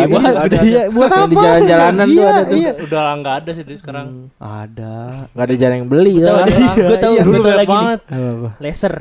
Iya, 0.62 0.82
buat 0.94 1.10
apa? 1.10 1.26
di 1.26 1.36
jalan-jalanan 1.36 2.06
tuh 2.06 2.14
Iya, 2.14 2.30
ada 2.30 2.42
tuh. 2.46 2.58
Iya. 2.62 2.72
Udah 2.86 3.04
nggak 3.18 3.36
ada 3.42 3.52
sih 3.52 3.64
dari 3.66 3.78
sekarang. 3.82 4.08
Ada. 4.38 4.96
Gak 5.34 5.46
ada 5.50 5.54
jarang 5.58 5.78
yang 5.82 5.90
beli 5.90 6.14
ya. 6.22 6.46
gue 6.46 6.98
Iya, 7.02 7.22
gue 7.26 7.34
dulu 7.34 7.50
lagi 7.50 7.66
nih. 7.66 7.66
banget. 7.66 8.00
Laser. 8.62 8.94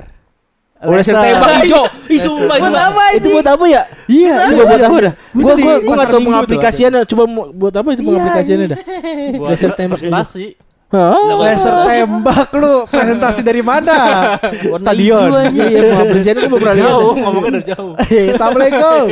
Oh, 0.80 0.96
laser 0.96 1.12
tembak 1.12 1.52
hijau. 1.60 1.84
Ih, 2.08 2.16
sumpah 2.16 2.56
itu 2.56 2.70
Buat 2.72 2.80
apa, 2.88 3.02
Itu 3.12 3.28
buat 3.36 3.48
apa 3.52 3.64
ya? 3.68 3.82
Iya, 4.08 4.34
Coba 4.48 4.62
buat 4.64 4.80
apa 4.80 4.96
dah? 5.04 5.12
Gua 5.12 5.40
Itu 5.44 5.52
di 5.52 5.60
gua 5.60 5.74
gua 5.76 5.92
enggak 5.92 6.08
tahu 6.08 6.20
pengaplikasiannya. 6.24 7.00
Coba 7.04 7.22
buat 7.52 7.74
apa 7.76 7.88
itu 7.92 8.02
pengaplikasiannya 8.08 8.66
dah? 8.72 8.78
Buat 9.36 9.48
Laser 9.52 9.70
tembak 9.76 10.00
hijau. 10.00 10.56
Hah? 10.90 11.38
Laser 11.38 11.70
tembak 11.86 12.50
lu 12.58 12.82
presentasi 12.90 13.46
dari 13.46 13.62
mana? 13.62 14.34
Stadion. 14.82 15.30
aja. 15.30 15.46
Iya, 15.46 15.64
iya, 15.70 15.80
pengaplikasiannya 15.86 16.40
gua 16.42 16.50
belum 16.50 16.58
pernah 16.58 16.74
lihat. 16.74 16.90
Jauh, 16.90 17.12
ngomongnya 17.14 17.50
dari 17.54 17.66
jauh. 17.70 17.94
Assalamualaikum. 18.34 19.04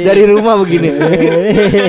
Dari 0.00 0.22
rumah 0.24 0.54
begini. 0.56 0.88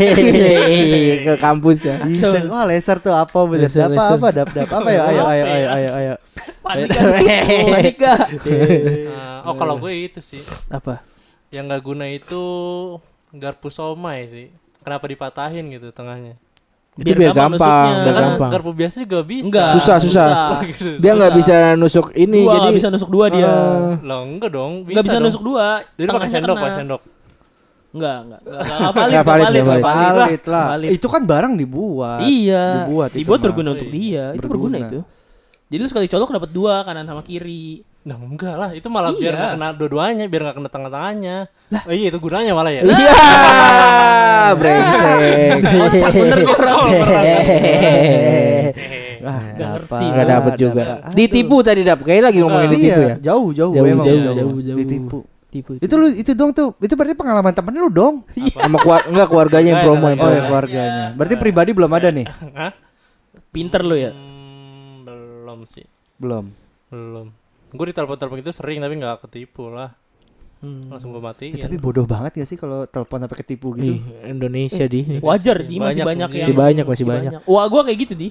Ke 1.31 1.33
kampus 1.39 1.77
ya. 1.87 1.95
Bisa. 2.03 2.43
Wah, 2.51 2.67
laser 2.67 2.99
tuh 2.99 3.15
apa 3.15 3.39
bener? 3.47 3.71
Laser, 3.71 3.87
Apa 3.87 4.19
apa 4.19 4.27
dap 4.35 4.49
dap 4.51 4.67
apa 4.67 4.89
ya? 4.91 5.01
Ayo 5.15 5.23
ayo 5.23 5.43
ayo 5.47 5.67
ayo 5.71 5.89
ayo. 5.95 6.13
Panik 6.59 6.91
kan? 6.91 7.07
Panik? 7.71 7.95
Nah, 9.07 9.47
oh 9.47 9.55
kalau 9.55 9.79
gue 9.79 10.11
itu 10.11 10.19
sih. 10.19 10.43
Apa? 10.67 11.07
Yang 11.55 11.63
nggak 11.71 11.83
guna 11.87 12.05
itu 12.11 12.43
garpu 13.31 13.71
somai 13.71 14.27
sih. 14.27 14.51
Kenapa 14.83 15.07
dipatahin 15.07 15.71
gitu 15.71 15.95
tengahnya? 15.95 16.35
Itu 16.97 17.13
biar 17.13 17.29
gampang, 17.29 17.53
nusuknya. 17.53 17.93
biar 18.01 18.13
Kan 18.13 18.23
gampang. 18.25 18.49
garpu 18.51 18.71
biasa 18.73 18.95
juga 18.99 19.19
bisa. 19.21 19.45
Enggak. 19.47 19.69
Susah, 19.77 19.97
susah. 19.99 20.27
Gitu, 20.65 20.87
Dia 20.97 21.11
nggak 21.13 21.31
Susah. 21.31 21.39
bisa 21.39 21.55
nusuk 21.75 22.07
ini 22.13 22.39
Dua, 22.41 22.53
jadi 22.55 22.69
bisa 22.73 22.87
nusuk 22.89 23.09
dua 23.09 23.25
dia. 23.29 23.51
Loh, 23.99 24.21
enggak 24.25 24.49
dong. 24.49 24.73
Bisa 24.81 24.91
Nggak 24.91 25.05
bisa 25.05 25.15
dong. 25.15 25.25
nusuk 25.25 25.43
dua. 25.43 25.67
Jadi 25.93 26.09
pakai 26.09 26.27
sendok, 26.27 26.55
pakai 26.55 26.75
sendok. 26.75 27.01
Enggak, 27.87 28.17
enggak. 28.19 28.41
Enggak, 28.41 28.65
enggak 28.67 28.91
valid, 28.91 28.97
Nggak 28.97 29.07
enggak 29.07 29.23
valid, 29.23 29.45
valid, 29.45 29.53
nggak 29.57 29.77
enggak 29.77 29.85
valid. 29.85 30.17
Valid 30.17 30.43
lah. 30.47 30.67
Valid. 30.67 30.89
Itu 30.91 31.07
kan 31.07 31.21
barang 31.23 31.53
dibuat. 31.55 32.19
Iya. 32.21 32.65
Dibuat 32.83 33.09
itu 33.09 33.17
Dibuat 33.19 33.37
mah. 33.37 33.45
berguna 33.45 33.69
untuk 33.71 33.89
dia. 33.89 34.25
Itu 34.33 34.47
berguna 34.47 34.75
Berguna. 34.75 34.89
itu. 34.89 34.99
Jadi 35.67 35.79
lu 35.79 35.87
sekali 35.87 36.07
colok 36.07 36.29
dapat 36.31 36.49
dua 36.49 36.73
kanan 36.81 37.05
sama 37.05 37.21
kiri. 37.21 37.83
Nah, 38.07 38.15
enggak 38.17 38.55
lah. 38.55 38.69
Itu 38.71 38.87
malah 38.87 39.11
biar 39.11 39.29
Iya. 39.29 39.37
nggak 39.37 39.51
kena 39.53 39.67
dua-duanya, 39.75 40.25
biar 40.25 40.41
nggak 40.41 40.55
kena 40.55 40.69
tengah-tengahnya. 40.71 41.37
Oh, 41.83 41.91
iya, 41.91 42.07
itu 42.07 42.17
gunanya 42.17 42.55
malah 42.55 42.71
ya. 42.71 42.81
Iya, 42.81 43.15
brengsek. 44.59 45.59
Kocak 45.75 46.11
bener 46.15 46.37
gua 46.41 46.55
orang. 46.55 46.79
Ah, 49.19 49.43
Nggak 49.43 49.57
dapat. 49.57 49.75
ngerti. 49.91 50.05
Nggak 50.07 50.27
dapet 50.29 50.53
juga. 50.55 50.83
Ditipu 51.11 51.55
tadi 51.59 51.81
dap. 51.83 51.99
Kayaknya 51.99 52.23
lagi 52.23 52.39
ngomongin 52.39 52.63
Iya, 52.63 52.73
ditipu 52.73 53.01
ya. 53.01 53.15
jauh 53.21 53.49
jauh 53.51 53.73
Jauh, 53.73 53.85
jauh, 53.85 54.19
jauh, 54.23 54.35
jauh. 54.55 54.77
Ditipu. 54.77 55.19
Tipu 55.47 55.79
Itu 55.79 55.95
lu 55.95 56.07
itu 56.07 56.31
dong 56.31 56.51
tuh. 56.51 56.75
Itu 56.77 56.93
berarti 56.93 57.11
pengalaman 57.13 57.51
temen 57.51 57.71
lu 57.73 57.87
dong. 57.89 58.23
Sama 58.55 58.77
keluar 58.77 59.03
enggak 59.03 59.27
keluarganya 59.27 59.69
yang 59.69 59.81
promo 59.81 60.07
Oh 60.07 60.29
ya 60.29 60.41
keluarganya. 60.43 61.05
Berarti 61.11 61.35
pribadi 61.35 61.71
belum 61.71 61.87
ada 61.89 62.07
nih. 62.09 62.25
Hah? 62.53 62.71
pinter 63.47 63.79
lu 63.81 63.95
ya. 63.95 64.11
Hmm, 64.11 65.01
belum 65.03 65.59
sih. 65.65 65.87
Belum. 66.15 66.51
Belum. 66.87 67.27
Gue 67.77 67.87
di 67.87 67.95
telepon-telepon 67.95 68.41
itu 68.41 68.51
sering 68.51 68.81
tapi 68.81 68.93
nggak 68.97 69.29
ketipu 69.29 69.69
lah. 69.69 69.93
Hmm. 70.57 70.89
Langsung 70.89 71.13
gue 71.13 71.21
matiin. 71.21 71.53
Eh, 71.53 71.61
tapi 71.61 71.77
bodoh 71.77 72.09
banget 72.09 72.41
gak 72.41 72.49
sih 72.49 72.57
kalau 72.57 72.89
telepon 72.89 73.21
sampai 73.21 73.37
ketipu 73.45 73.77
gitu? 73.77 74.01
Ih, 74.01 74.01
Indonesia 74.25 74.89
di. 74.89 75.21
Wajar 75.21 75.61
di 75.61 75.77
masih 75.77 76.01
Banyak, 76.01 76.29
yang 76.33 76.49
Masih 76.49 76.57
banyak, 76.57 76.85
masih 76.89 77.05
banyak. 77.05 77.31
Wah, 77.45 77.65
gua 77.69 77.85
kayak 77.85 77.99
gitu 78.09 78.13
di. 78.17 78.29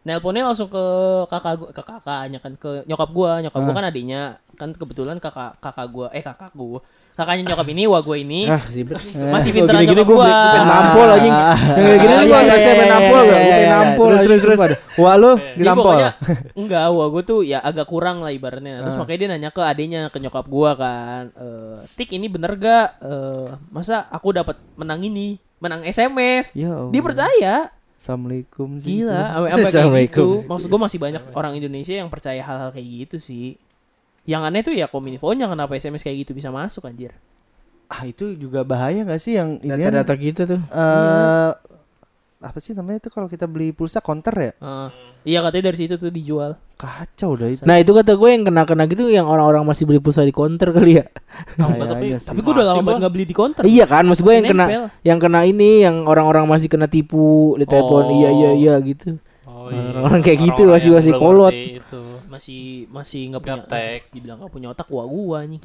Nelponnya 0.00 0.48
langsung 0.48 0.72
ke 0.72 0.84
kakak 1.28 1.54
gua, 1.60 1.68
ke 1.76 1.82
kakaknya 1.84 2.38
kan 2.40 2.52
ke 2.56 2.88
nyokap 2.88 3.10
gua. 3.12 3.44
Nyokap 3.44 3.60
gua 3.60 3.72
Ah. 3.72 3.76
kan 3.76 3.86
adiknya. 3.92 4.22
Kan 4.56 4.72
kebetulan 4.72 5.20
kakak 5.20 5.60
kakak 5.60 5.86
gua 5.92 6.08
eh 6.16 6.24
kakak 6.24 6.52
gua. 6.56 6.80
Kakaknya 7.12 7.42
nyokap 7.46 7.68
ini, 7.68 7.82
wah 7.84 8.00
gua 8.00 8.16
ini. 8.16 8.46
Ah, 8.46 8.62
sih. 8.64 8.80
Masih 8.80 9.50
Oh, 9.50 9.54
pinteran 9.54 9.78
gini-gini 9.78 9.92
nyokap 9.98 10.08
gue 10.08 10.16
gua. 10.16 10.30
pengen 10.30 10.64
nampol 10.64 11.08
anjing. 11.10 11.34
Yang 11.36 11.84
kayak 11.84 11.98
gini 11.98 12.12
lu 12.12 12.22
gua 12.22 12.38
iya, 12.40 12.40
saya 12.40 12.56
iya, 12.56 12.56
pengen 12.56 12.80
iya, 12.80 12.88
nampol 12.90 13.20
iya? 13.20 13.30
Gue 13.30 13.50
pengen 13.50 13.70
nampol 13.70 14.08
Terus 14.10 14.40
terus. 14.40 14.58
Wah 14.96 15.14
lu 15.14 15.30
Jadi 15.32 15.58
ditampol. 15.58 15.84
pokoknya 15.84 16.10
enggak, 16.54 16.84
wah 16.88 17.06
gua 17.06 17.22
tuh 17.22 17.40
ya 17.42 17.58
agak 17.60 17.86
kurang 17.86 18.16
lah 18.18 18.30
ibaratnya. 18.30 18.74
Terus 18.80 18.94
Ah. 18.94 19.00
makanya 19.00 19.18
dia 19.18 19.28
nanya 19.28 19.50
ke 19.50 19.60
adiknya, 19.60 20.00
ke 20.06 20.18
nyokap 20.18 20.46
gua 20.46 20.70
kan, 20.74 21.24
eh 21.30 21.78
Tik 21.92 22.10
ini 22.10 22.26
bener 22.26 22.52
gak? 22.54 22.86
Eh, 23.00 23.46
masa 23.68 24.08
aku 24.08 24.32
dapat 24.32 24.56
menang 24.74 25.00
ini? 25.00 25.36
Menang 25.58 25.84
SMS. 25.84 26.54
Ya. 26.54 26.88
Dia 26.88 27.02
percaya. 27.02 27.54
Assalamualaikum 27.94 28.80
sih 28.80 29.04
Gila, 29.04 29.12
sampai 29.12 29.48
kayak 29.52 29.68
Assalamualaikum. 29.68 30.24
gitu. 30.40 30.48
Maksud 30.48 30.66
gue 30.66 30.80
masih 30.80 30.98
banyak 30.98 31.22
orang 31.34 31.52
Indonesia 31.52 31.92
yang 31.92 32.08
percaya 32.08 32.40
hal-hal 32.40 32.72
kayak 32.72 32.88
gitu 33.04 33.16
sih. 33.20 33.60
Yang 34.30 34.42
aneh 34.44 34.60
tuh 34.62 34.72
ya 34.72 34.86
kominfonya 34.86 35.44
kenapa 35.44 35.74
SMS 35.74 36.00
kayak 36.00 36.22
gitu 36.22 36.32
bisa 36.32 36.48
masuk 36.48 36.86
anjir. 36.86 37.10
Ah 37.86 38.06
itu 38.06 38.38
juga 38.38 38.62
bahaya 38.62 39.02
gak 39.02 39.18
sih 39.18 39.34
yang 39.34 39.58
ini 39.58 39.74
Data-data 39.74 40.14
kita 40.16 40.42
tuh. 40.46 40.60
eh 40.62 41.50
apa 42.40 42.56
sih 42.56 42.72
namanya 42.72 43.04
itu 43.04 43.10
kalau 43.10 43.26
kita 43.26 43.44
beli 43.44 43.68
pulsa 43.70 43.98
counter 43.98 44.32
ya? 44.32 44.52
Heeh. 44.56 44.88
iya 45.26 45.38
katanya 45.42 45.68
dari 45.68 45.76
situ 45.76 45.94
tuh 45.94 46.08
dijual. 46.08 46.56
Kacau 46.74 47.36
dah 47.36 47.44
itu. 47.46 47.60
Nah 47.62 47.76
itu 47.76 47.90
kata 47.90 48.14
gue 48.14 48.28
yang 48.30 48.40
kena-kena 48.42 48.86
gitu 48.86 49.04
yang 49.06 49.26
orang-orang 49.26 49.60
masih 49.62 49.84
beli 49.84 49.98
pulsa 49.98 50.22
di 50.22 50.30
counter 50.30 50.70
kali 50.70 50.96
ya. 50.96 51.04
Enggak, 51.58 51.76
tapi 51.90 52.06
Kayaknya 52.06 52.16
sih. 52.16 52.28
Tapi 52.30 52.40
gue 52.40 52.52
udah 52.54 52.64
lama 52.64 52.72
Masih 52.72 52.86
banget 52.86 53.00
nggak 53.02 53.12
beli 53.12 53.24
di 53.26 53.34
counter. 53.34 53.62
Iya 53.66 53.84
kan, 53.84 54.02
maksud 54.06 54.22
gue 54.22 54.30
Masih 54.30 54.38
yang 54.38 54.48
kena 54.48 54.64
nempel. 54.64 54.84
yang 55.02 55.18
kena 55.18 55.40
ini 55.44 55.70
yang 55.82 55.96
orang-orang 56.06 56.44
masih 56.46 56.68
kena 56.68 56.86
tipu 56.86 57.28
di 57.54 57.66
telepon 57.66 58.02
Oh. 58.02 58.14
iya 58.14 58.30
iya 58.30 58.50
iya 58.54 58.74
gitu. 58.80 59.20
Oh, 59.44 59.68
Orang-orang 59.68 60.20
kayak 60.22 60.38
gitu 60.40 60.62
Orang-orang 60.62 60.72
masih- 60.72 60.88
yang 60.88 60.96
masih 60.96 61.12
belum 61.12 61.20
kolot. 61.20 61.52
Itu. 61.52 62.00
Masih 62.40 62.64
masih 62.88 63.20
nggak 63.28 63.42
punya 63.42 63.56
Gaptek. 63.60 64.00
dibilang 64.10 64.40
nggak 64.40 64.48
punya 64.50 64.68
otak 64.72 64.88
gua 64.88 65.04
gua 65.04 65.44
anjing. 65.44 65.60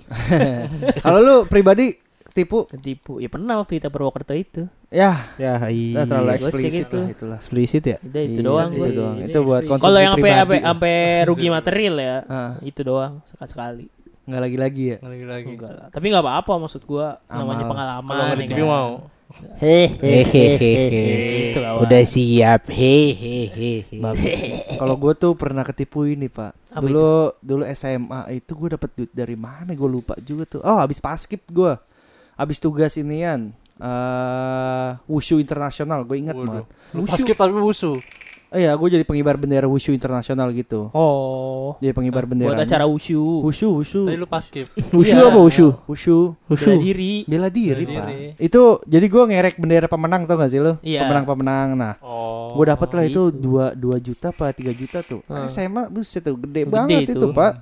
Kalau 1.05 1.20
lu 1.20 1.36
pribadi 1.46 1.96
tipu 2.29 2.67
Ketipu. 2.67 3.24
Ya 3.24 3.32
pernah 3.32 3.55
waktu 3.55 3.79
kita 3.79 3.88
Purwokerto 3.88 4.36
itu. 4.36 4.67
ya 4.91 5.15
Ya 5.39 5.55
iya. 5.65 5.96
nah, 5.96 6.05
terlalu 6.05 6.36
eksplisit 6.36 6.84
itu. 6.86 6.98
lah 6.98 7.08
itulah. 7.08 7.38
Eksplisit 7.39 7.84
ya. 7.86 7.98
Udah 7.98 8.22
itu 8.22 8.36
Iya, 8.36 8.44
doang 8.44 8.70
itu 8.70 8.89
doang. 8.91 9.15
Ini 9.15 9.25
Itu 9.25 9.39
buat 9.41 9.63
konsumsi 9.63 9.86
Kalau 9.86 10.00
yang 10.00 10.13
sampai 10.13 10.32
sampai 10.36 10.60
sampai 10.60 10.94
rugi 11.32 11.48
material 11.48 11.96
ya, 11.96 12.15
Ah, 12.27 12.51
itu 12.60 12.82
doang 12.84 13.24
sekali 13.25 13.48
sekali. 13.48 13.86
nggak 14.25 14.41
lagi-lagi 14.41 14.84
ya. 14.84 14.98
Lagi-lagi. 15.00 15.48
Enggak 15.48 15.72
lah. 15.72 15.88
Tapi 15.88 16.05
nggak 16.12 16.24
apa-apa 16.27 16.53
maksud 16.60 16.82
gua 16.84 17.24
namanya 17.25 17.63
Amal. 17.63 17.72
pengalaman. 17.72 18.10
Kalau 18.10 18.24
nggak 18.27 18.39
ya 18.44 18.51
kan. 18.51 18.67
mau. 18.67 18.91
Hehehe. 19.60 21.51
Itu 21.51 21.60
Udah 21.60 22.03
siap. 22.05 22.70
Hehehe. 22.70 23.88
Bagus. 24.00 24.36
Kalau 24.77 24.96
gue 25.00 25.13
tuh 25.17 25.34
pernah 25.36 25.63
ketipu 25.65 26.05
ini 26.08 26.29
pak. 26.29 26.53
Apa 26.75 26.84
dulu 26.84 27.32
dulu 27.39 27.63
SMA 27.72 28.36
itu 28.36 28.51
gue 28.53 28.70
dapat 28.75 28.89
duit 28.94 29.12
dari 29.15 29.36
mana 29.39 29.72
gue 29.72 29.89
lupa 29.89 30.15
juga 30.20 30.46
tuh. 30.46 30.62
Oh 30.63 30.77
habis 30.79 31.00
paskip 31.00 31.48
gue. 31.50 31.74
Habis 32.36 32.60
tugas 32.60 32.96
inian. 33.00 33.51
eh 33.75 34.91
wushu 35.03 35.36
internasional 35.36 36.08
gue 36.08 36.15
ingat 36.15 36.36
banget. 36.39 36.63
Lu 36.96 37.03
Pas 37.03 37.20
skip 37.20 37.36
tapi 37.36 37.60
wusu. 37.60 38.00
Oh 38.50 38.58
iya 38.58 38.72
gue 38.72 38.88
jadi 38.88 39.04
pengibar 39.04 39.36
bendera 39.36 39.66
wushu 39.66 39.92
internasional 39.92 40.48
gitu. 40.52 40.88
Oh. 40.92 41.75
Jadi 41.82 41.92
pengibar 41.92 42.24
bendera. 42.24 42.54
Buat 42.54 42.64
acara 42.64 42.86
wushu. 42.86 43.18
wushu 43.42 43.68
wushu. 43.74 44.06
Tadi 44.06 44.16
lu 44.16 44.25
pas 44.25 44.42
skip. 44.42 44.70
Wushu 44.96 45.18
Iya. 45.18 45.28
apa 45.28 45.40
wushu? 45.40 45.68
Wushu. 45.86 46.18
Wushu. 46.46 46.72
Bela 46.72 46.80
diri. 46.80 47.14
Bela 47.25 47.48
diri, 47.50 47.84
Bela 47.84 48.06
pak. 48.06 48.38
Itu 48.38 48.62
jadi 48.84 49.06
gue 49.06 49.24
ngerek 49.28 49.56
bendera 49.58 49.88
pemenang 49.88 50.24
tau 50.24 50.38
gak 50.38 50.50
sih 50.50 50.62
lo? 50.62 50.78
Iya. 50.80 51.04
Pemenang-pemenang. 51.04 51.68
Nah, 51.74 51.94
Oh. 52.00 52.54
gue 52.54 52.66
dapet 52.66 52.90
lah 52.92 53.04
itu 53.04 53.24
gitu. 53.28 53.36
dua 53.36 53.74
dua 53.74 53.98
juta 53.98 54.30
apa 54.30 54.54
tiga 54.54 54.72
juta 54.72 55.02
tuh. 55.02 55.20
Ah. 55.25 55.46
SMA 55.46 55.90
buset 55.90 56.22
tuh 56.22 56.38
gede, 56.38 56.64
Gede 56.64 56.72
banget 56.72 57.00
itu. 57.10 57.18
itu, 57.18 57.28
pak. 57.32 57.60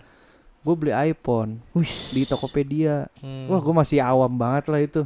Gue 0.62 0.76
beli 0.78 0.94
iPhone 0.94 1.60
Wush. 1.74 2.14
di 2.14 2.24
Tokopedia. 2.24 3.08
Hmm. 3.20 3.48
Wah, 3.48 3.60
gue 3.60 3.74
masih 3.74 4.00
awam 4.00 4.32
banget 4.32 4.70
lah 4.70 4.80
itu. 4.80 5.02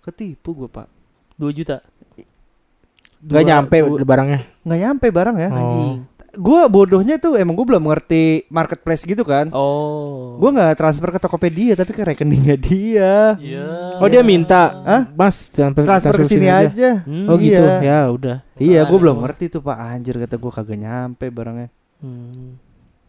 Ketipu 0.00 0.54
gue 0.56 0.68
pak. 0.68 0.88
2 1.36 1.52
juta. 1.52 1.80
Gak 3.20 3.44
nyampe 3.44 3.76
dua- 3.78 4.04
barangnya. 4.04 4.40
nggak 4.64 4.80
nyampe 4.80 5.06
barang 5.08 5.36
ya. 5.36 5.48
Oh. 5.48 5.58
Anjing. 5.58 5.90
Gue 6.30 6.62
bodohnya 6.70 7.18
tuh 7.18 7.34
emang 7.34 7.58
gue 7.58 7.66
belum 7.66 7.90
ngerti 7.90 8.46
marketplace 8.48 9.02
gitu 9.02 9.26
kan. 9.26 9.50
Oh. 9.50 10.38
Gue 10.38 10.54
nggak 10.54 10.78
transfer 10.78 11.10
ke 11.10 11.18
Tokopedia 11.18 11.74
tapi 11.74 11.90
ke 11.90 12.06
rekeningnya 12.06 12.54
dia. 12.56 13.34
Iya. 13.34 13.98
Oh 13.98 14.06
dia 14.06 14.22
minta. 14.22 14.78
Hah? 14.80 15.02
Mas 15.10 15.50
transfer, 15.50 15.82
Transfer 15.82 16.14
ke 16.14 16.24
sini 16.24 16.46
aja. 16.46 17.02
Hmm. 17.02 17.26
Oh 17.26 17.34
gitu. 17.34 17.58
Iya. 17.58 17.82
Ya 17.82 18.00
udah. 18.06 18.36
Iya, 18.56 18.80
gue 18.86 18.98
belum 18.98 19.18
ngerti 19.20 19.50
tuh 19.50 19.60
pak. 19.60 19.74
Anjir 19.74 20.16
kata 20.16 20.38
gue 20.38 20.52
kagak 20.54 20.78
nyampe 20.78 21.26
barangnya. 21.28 21.68
Hmm. 21.98 22.56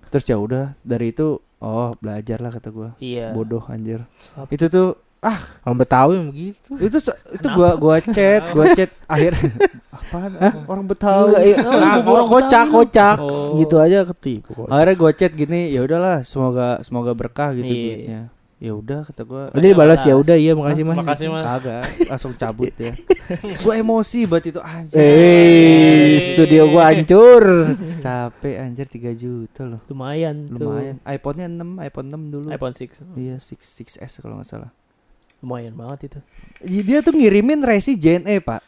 Terus 0.10 0.26
ya 0.26 0.36
udah 0.36 0.76
dari 0.82 1.14
itu 1.14 1.40
oh 1.62 1.94
belajar 2.02 2.42
lah 2.42 2.52
kata 2.52 2.74
gue. 2.74 2.90
Iya. 3.00 3.32
Bodoh 3.32 3.62
anjir. 3.70 4.02
Apa? 4.34 4.50
Itu 4.50 4.66
tuh 4.66 4.98
Orang 5.62 5.78
Betawi 5.78 6.18
begitu. 6.34 6.70
Itu 6.82 6.98
itu 7.30 7.48
gua 7.54 7.78
gua 7.78 8.02
chat, 8.02 8.42
gua 8.58 8.74
chat 8.74 8.90
akhir 9.14 9.38
apaan 9.94 10.34
orang 10.66 10.86
Betawi. 10.90 11.30
Enggak, 11.30 11.44
iya. 11.46 11.58
Nah, 11.62 11.96
gua 12.02 12.14
orang 12.26 12.30
kocak, 12.30 12.66
kocak. 12.74 13.18
Oh. 13.22 13.54
Gitu 13.62 13.76
aja 13.78 14.02
ketipu. 14.10 14.66
Akhirnya 14.66 14.96
gua 14.98 15.12
chat 15.14 15.32
gini, 15.32 15.70
ya 15.70 15.86
udahlah 15.86 16.26
semoga 16.26 16.82
semoga 16.82 17.14
berkah 17.14 17.54
gitu 17.54 17.70
Iya. 17.70 17.78
duitnya. 17.94 18.22
Ya 18.62 18.78
udah 18.78 19.02
kata 19.10 19.22
gua 19.26 19.50
Jadi 19.54 19.74
balas 19.74 20.02
ya 20.06 20.14
udah 20.14 20.38
iya 20.38 20.54
makasih 20.54 20.86
Mas. 20.86 20.98
Makasih 21.02 21.28
mas. 21.30 21.46
kagak 21.50 21.82
langsung 22.10 22.34
cabut 22.38 22.74
ya. 22.78 22.94
gua 23.66 23.74
emosi 23.78 24.26
banget 24.26 24.54
itu 24.54 24.62
anjir. 24.62 24.98
Eh, 25.02 26.18
studio 26.18 26.66
gua 26.70 26.90
hancur. 26.94 27.42
Capek 28.06 28.58
anjir 28.58 28.86
3 28.86 29.14
juta 29.14 29.66
loh. 29.66 29.82
Lumayan, 29.86 30.50
Lumayan. 30.50 30.98
iPhone-nya 31.06 31.46
6, 31.46 31.78
iPhone 31.78 32.08
6 32.10 32.34
dulu. 32.34 32.48
iPhone 32.50 32.74
6. 32.74 33.06
Iya, 33.18 33.38
6 33.38 33.58
6S 33.62 34.22
kalau 34.22 34.38
nggak 34.42 34.50
salah. 34.50 34.70
Lumayan 35.42 35.74
banget 35.74 36.00
itu. 36.08 36.20
J- 36.62 36.84
Dia 36.84 37.00
tuh 37.02 37.12
ngirimin 37.12 37.62
resi 37.62 37.94
JNE, 37.94 38.40
Pak. 38.40 38.62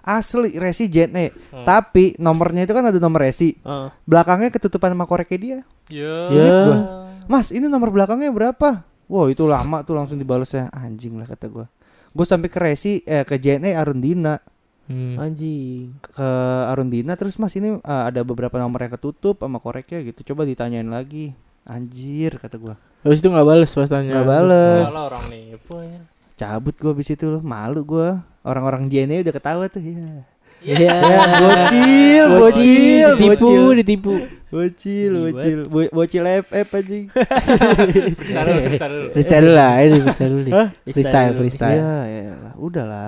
Asli 0.00 0.56
resi 0.56 0.86
JNE. 0.86 1.32
Hmm. 1.50 1.64
Tapi 1.64 2.16
nomornya 2.16 2.62
itu 2.62 2.72
kan 2.72 2.84
ada 2.84 2.96
nomor 2.96 3.20
resi. 3.20 3.56
Heeh. 3.58 3.88
Belakangnya 4.04 4.48
ketutupan 4.48 4.92
sama 4.92 5.04
koreknya 5.04 5.38
dia. 5.38 5.58
Ya. 5.88 6.16
Ya. 6.30 6.56
Mas, 7.24 7.48
ini 7.48 7.64
nomor 7.64 7.88
belakangnya 7.88 8.28
berapa? 8.28 8.84
Wow, 9.04 9.28
itu 9.28 9.44
lama 9.44 9.80
tuh 9.82 9.92
langsung 9.94 10.16
dibalesnya. 10.16 10.68
Anjing 10.70 11.16
lah 11.16 11.24
kata 11.24 11.48
gua. 11.48 11.66
Gue 12.08 12.24
sampai 12.24 12.48
ke 12.48 12.56
resi 12.56 13.00
eh 13.02 13.22
ke 13.22 13.36
JNE 13.36 13.72
Arundina 13.72 14.36
Hmm. 14.84 15.20
Anjing. 15.20 16.00
ke 16.00 16.24
Arundina 16.66 17.12
terus 17.12 17.36
Mas 17.36 17.52
ini 17.52 17.76
eh, 17.76 18.02
ada 18.08 18.20
beberapa 18.22 18.56
nomor 18.56 18.80
yang 18.80 18.88
ketutup 18.90 19.36
sama 19.38 19.60
koreknya 19.60 20.00
gitu. 20.02 20.24
Coba 20.26 20.44
ditanyain 20.44 20.88
lagi. 20.88 21.36
Anjir 21.62 22.36
kata 22.36 22.56
gua. 22.56 22.80
Habis 22.98 23.20
itu 23.20 23.28
enggak 23.28 23.44
balas 23.44 23.68
pas 23.70 23.84
tanya. 23.86 24.10
Nggak 24.10 24.24
bales. 24.26 24.84
Malah 24.88 25.04
orang 25.06 25.24
nipu 25.28 25.76
ya. 25.78 26.00
Cabut 26.38 26.72
gua 26.72 26.94
habis 26.94 27.08
itu 27.08 27.26
loh. 27.26 27.42
Malu 27.42 27.82
gua. 27.82 28.22
Orang-orang 28.40 28.86
JNE 28.86 29.20
udah 29.20 29.34
ketawa 29.34 29.66
tuh 29.66 29.82
ya. 29.82 29.98
Iya. 30.58 30.90
Ya, 30.90 31.22
bocil, 31.38 32.24
bocil, 32.34 33.08
ditipu, 33.14 33.46
bocil. 33.46 33.62
ditipu. 33.78 34.14
Bocil, 34.48 35.12
bocil, 35.20 35.58
Bo- 35.68 35.92
bocil 35.92 36.24
FF 36.42 36.68
anjing. 36.74 37.04
Dulu. 37.14 39.06
Freestyle 39.14 39.44
dulu 39.44 39.54
lah, 39.54 39.72
ini 39.78 39.98
freestyle 40.00 40.30
dulu. 40.32 40.42
nih. 40.42 40.52
Freestyle, 40.88 41.32
freestyle. 41.36 41.78
Iya, 41.78 41.94
ya 42.02 42.34
lah, 42.40 42.52
udahlah. 42.56 43.06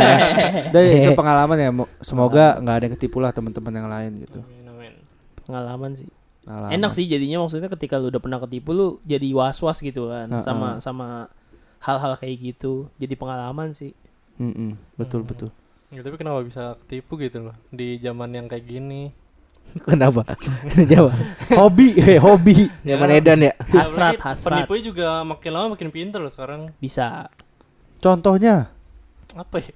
Dan 0.74 0.82
itu 0.82 1.10
pengalaman 1.14 1.56
ya. 1.56 1.68
mo- 1.70 1.90
Semoga 2.00 2.58
nggak 2.58 2.74
ada 2.74 2.84
yang 2.86 2.94
ketipu 2.96 3.16
lah 3.18 3.30
teman-teman 3.30 3.72
yang 3.72 3.86
lain 3.86 4.10
gitu. 4.24 4.38
Pengalaman 5.46 5.90
sih. 5.94 6.08
Pengalaman. 6.42 6.70
Enak 6.72 6.90
sih 6.90 7.04
jadinya 7.06 7.38
maksudnya 7.38 7.68
ketika 7.68 7.94
lu 7.98 8.08
udah 8.08 8.18
pernah 8.18 8.38
ketipu 8.40 8.72
lu 8.72 8.86
jadi 9.04 9.28
was-was 9.30 9.78
gitu 9.78 10.08
kan 10.08 10.26
Heeh. 10.26 10.42
sama 10.42 10.80
sama 10.80 11.06
hal-hal 11.80 12.14
kayak 12.16 12.36
gitu. 12.38 12.88
Jadi 12.96 13.14
pengalaman 13.16 13.72
sih. 13.72 13.96
Mm-mm, 14.36 14.76
betul 14.96 15.24
Hmm. 15.24 15.28
betul. 15.28 15.50
Ya, 15.90 16.00
tapi 16.00 16.14
kenapa 16.14 16.40
bisa 16.40 16.78
ketipu 16.86 17.18
gitu 17.18 17.50
loh 17.50 17.56
di 17.68 17.98
zaman 17.98 18.30
yang 18.30 18.46
kayak 18.46 18.62
gini? 18.62 19.10
Kenapa? 19.90 20.22
Jawab. 20.90 21.12
hobi, 21.52 21.98
eh 21.98 22.16
hobi. 22.16 22.70
Zaman 22.82 23.08
Edan 23.10 23.42
ya. 23.42 23.52
Hasrat, 23.74 24.16
hasrat. 24.18 24.64
Penipunya 24.64 24.82
juga 24.86 25.08
makin 25.22 25.50
lama 25.50 25.66
makin 25.74 25.90
pinter 25.90 26.18
loh 26.22 26.30
sekarang. 26.30 26.70
Bisa. 26.78 27.26
Contohnya. 27.98 28.70
Apa 29.30 29.62
ya? 29.62 29.74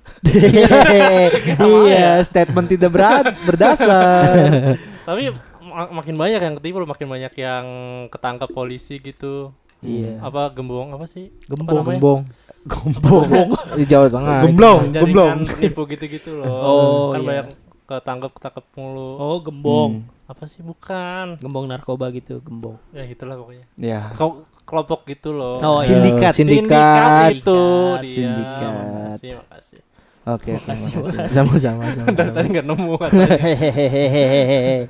iya, 1.62 2.18
statement 2.26 2.66
tidak 2.66 2.90
berat 2.90 3.38
berdasar. 3.46 4.74
Tapi 5.06 5.30
ma- 5.62 5.92
makin 6.02 6.16
banyak 6.18 6.40
yang 6.42 6.54
ketipu 6.58 6.82
makin 6.82 7.06
banyak 7.06 7.32
yang 7.38 7.64
ketangkap 8.10 8.50
polisi 8.50 8.98
gitu. 8.98 9.54
Iya. 9.84 10.12
Apa 10.18 10.48
gembong 10.50 10.96
apa 10.96 11.04
sih? 11.04 11.28
Gembong, 11.44 11.84
Apa 11.84 11.92
gembong. 11.92 12.20
Gombong. 12.64 13.28
Di 13.78 13.84
Jawa 13.84 14.08
Tengah. 14.08 14.38
Gemblong, 14.48 14.80
Jaringan 14.88 15.02
gemblong. 15.04 15.36
penipu 15.44 15.82
gitu-gitu 15.84 16.30
loh. 16.40 16.48
Oh, 16.64 17.12
kan 17.12 17.20
iya. 17.20 17.28
banyak 17.28 17.46
ketangkap 17.84 18.30
ketangkap 18.32 18.64
mulu. 18.74 19.10
Oh, 19.20 19.38
gembong. 19.44 19.92
Hmm. 20.08 20.32
Apa 20.32 20.48
sih 20.48 20.64
bukan? 20.64 21.36
Gembong 21.36 21.68
narkoba 21.68 22.08
gitu, 22.10 22.40
gembong. 22.40 22.80
Ya 22.96 23.04
gitulah 23.04 23.36
pokoknya. 23.36 23.66
Ya. 23.76 24.08
Kau 24.16 24.48
kelompok 24.64 25.04
gitu 25.04 25.36
loh. 25.36 25.60
Oh, 25.60 25.78
iya. 25.84 25.88
Sindikat. 25.92 26.32
Sindikat. 26.32 27.28
itu 27.36 27.60
Sindikat. 27.60 28.00
dia. 28.00 28.14
Sindikat. 28.16 28.72
Makasih, 29.20 29.32
makasih. 29.36 29.80
Oke, 30.24 30.50
oke. 30.56 30.64
Makasih, 30.64 30.92
makasih. 30.96 31.28
Sama-sama. 31.28 31.82
Sama-sama. 31.92 32.32
tadi 32.32 32.48
nggak 32.48 32.66
nemu 32.66 32.92
katanya. 32.96 33.36
Hehehe. 33.36 34.88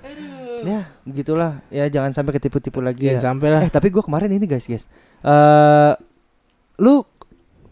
Ya, 0.66 0.82
begitulah. 1.04 1.52
Ya 1.68 1.84
jangan 1.88 2.10
sampai 2.12 2.32
ketipu-tipu 2.36 2.80
lagi 2.80 3.04
Jangan 3.06 3.20
ya. 3.20 3.24
sampai 3.24 3.48
lah. 3.52 3.60
Eh, 3.62 3.70
tapi 3.70 3.88
gua 3.92 4.02
kemarin 4.02 4.32
ini 4.32 4.44
guys, 4.48 4.64
guys. 4.64 4.88
Eh 5.20 5.92
lu 6.80 7.06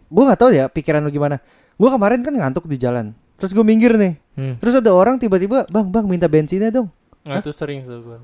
gua 0.07 0.23
nggak 0.33 0.41
tahu 0.41 0.51
ya 0.53 0.69
pikiran 0.69 1.03
lu 1.03 1.11
gimana. 1.11 1.41
Gua 1.77 1.91
kemarin 1.91 2.21
kan 2.23 2.33
ngantuk 2.37 2.69
di 2.69 2.77
jalan. 2.77 3.17
Terus 3.43 3.59
gue 3.59 3.65
minggir 3.67 3.99
nih. 3.99 4.15
Hmm. 4.39 4.55
Terus 4.63 4.79
ada 4.79 4.95
orang 4.95 5.19
tiba-tiba, 5.19 5.67
"Bang, 5.67 5.91
Bang, 5.91 6.07
minta 6.07 6.31
bensinnya 6.31 6.71
dong." 6.71 6.87
Nah, 7.27 7.43
itu 7.43 7.51
sering 7.51 7.83
tuh 7.83 7.99
gue. 7.99 8.19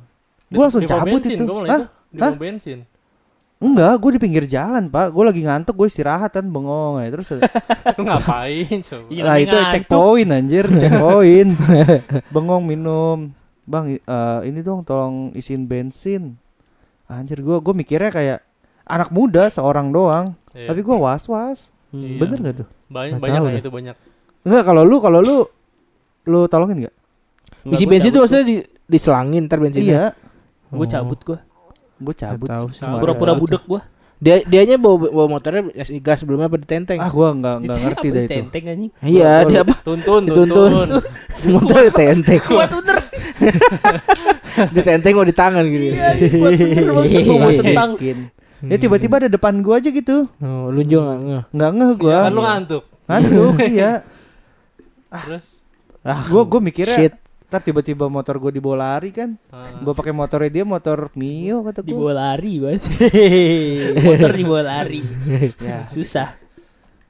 Gua 0.54 0.70
langsung 0.70 0.86
cabut 0.86 1.18
itu. 1.26 1.42
Gue 1.42 1.66
malah 1.66 1.66
Hah? 1.66 1.82
itu 1.82 2.14
di 2.14 2.20
Hah? 2.22 2.32
bensin. 2.38 2.78
Enggak, 3.58 3.98
gue 3.98 4.10
di 4.14 4.20
pinggir 4.22 4.46
jalan, 4.46 4.86
Pak. 4.86 5.10
Gue 5.10 5.26
lagi 5.26 5.42
ngantuk, 5.42 5.74
gue 5.74 5.90
istirahat 5.90 6.30
kan 6.30 6.46
bengong 6.46 7.02
ya. 7.02 7.10
Terus 7.10 7.34
Lu 7.98 8.06
ngapain 8.06 8.78
coba? 8.78 9.06
Iya. 9.10 9.22
lah 9.26 9.34
lagi 9.34 9.42
itu 9.42 9.56
ngantuk. 9.58 9.72
checkpoint 9.74 10.30
anjir, 10.30 10.64
checkpoint. 10.78 11.50
bengong 12.34 12.62
minum. 12.62 13.18
Bang, 13.68 13.84
i- 13.86 14.00
eh, 14.00 14.40
ini 14.48 14.60
dong 14.60 14.80
tolong 14.80 15.28
isiin 15.32 15.68
bensin. 15.68 16.40
Anjir 17.04 17.40
gua 17.40 17.60
gua 17.60 17.72
mikirnya 17.72 18.08
kayak 18.08 18.38
anak 18.82 19.12
muda 19.12 19.48
seorang 19.48 19.92
doang. 19.92 20.32
Iya. 20.52 20.72
Tapi 20.72 20.80
gua 20.80 20.96
was-was. 20.98 21.68
Hmm. 21.88 22.00
Iya. 22.00 22.16
Bener 22.16 22.38
gak 22.42 22.54
tuh? 22.58 22.68
banyak 22.88 23.20
Nggak 23.20 23.28
banyak 23.44 23.60
itu 23.60 23.70
banyak. 23.70 23.96
Enggak 24.40 24.62
kalau 24.64 24.82
lu 24.82 24.96
kalau 24.98 25.20
lu 25.20 25.36
lu 26.24 26.40
tolongin 26.46 26.84
enggak? 26.84 26.94
Enggak, 27.60 27.76
Isi 27.76 27.84
gua 27.84 27.90
bensin 27.92 28.10
tuh 28.10 28.20
maksudnya 28.20 28.44
di, 28.44 28.56
diselangin 28.86 29.42
ntar 29.44 29.58
bensinnya. 29.58 29.84
Iya, 29.84 30.04
Gue 30.68 30.84
cabut 30.86 31.20
gue. 31.22 31.38
gua 31.98 32.14
cabut. 32.14 32.48
Kemarin. 32.48 33.00
Pura-pura 33.00 33.32
budek 33.34 33.64
gue. 33.64 33.80
Dia 34.18 34.42
dianya 34.42 34.76
bawa 34.76 34.98
bawa 35.06 35.26
motornya 35.30 35.62
gas 35.70 35.88
gas 36.02 36.16
sebelumnya 36.18 36.48
apa 36.48 36.58
ditenteng? 36.58 36.98
Ah, 36.98 37.08
gua 37.08 37.30
enggak 37.30 37.54
enggak 37.62 37.76
ngerti 37.78 38.06
dah 38.08 38.22
itu. 38.22 38.32
Tenteng 38.34 38.64
anjing. 38.66 38.90
Iya, 38.98 39.32
dia 39.44 39.60
apa? 39.62 39.74
Tuntun, 39.80 40.22
Dituntun. 40.24 40.70
tuntun. 40.74 41.02
Motor 41.46 41.78
ditenteng. 41.86 42.42
Kuat 42.42 42.70
bener. 42.74 42.96
ditenteng 44.74 45.14
mau 45.14 45.26
di 45.26 45.34
tangan 45.34 45.64
gitu. 45.66 45.94
Iya, 45.94 47.18
gua 47.24 47.36
mau 47.38 47.52
sentang. 47.54 47.90
Ya 48.58 48.76
tiba-tiba 48.76 49.22
ada 49.22 49.30
depan 49.30 49.62
gua 49.62 49.78
aja 49.78 49.88
gitu. 49.88 50.26
Oh, 50.42 50.68
lu 50.68 50.82
juga 50.82 51.14
nggak 51.14 51.20
ngeh. 51.22 51.42
Enggak 51.54 51.70
ngeh 51.78 51.90
gua. 51.94 52.18
Kan 52.26 52.32
lu 52.34 52.42
ngantuk. 52.42 52.84
Ngantuk, 53.06 53.54
iya. 53.74 53.92
Terus 55.08 55.62
Ah, 56.02 56.22
Gua 56.26 56.42
gua 56.46 56.60
mikirnya 56.62 56.96
shit. 56.96 57.14
Ntar 57.48 57.64
tiba-tiba 57.64 58.12
motor 58.12 58.36
gue 58.36 58.60
dibawa 58.60 58.76
lari 58.76 59.08
kan 59.08 59.32
ah, 59.48 59.80
Gue 59.80 59.96
pakai 59.96 60.12
motornya 60.12 60.52
dia 60.52 60.64
motor 60.68 61.08
Mio 61.16 61.64
kata 61.64 61.80
gue 61.80 61.96
Dibawa 61.96 62.12
lari 62.12 62.60
bas. 62.60 62.84
Motor 64.04 64.30
dibawa 64.36 64.62
lari. 64.68 65.00
ya. 65.56 65.88
Susah. 65.88 66.28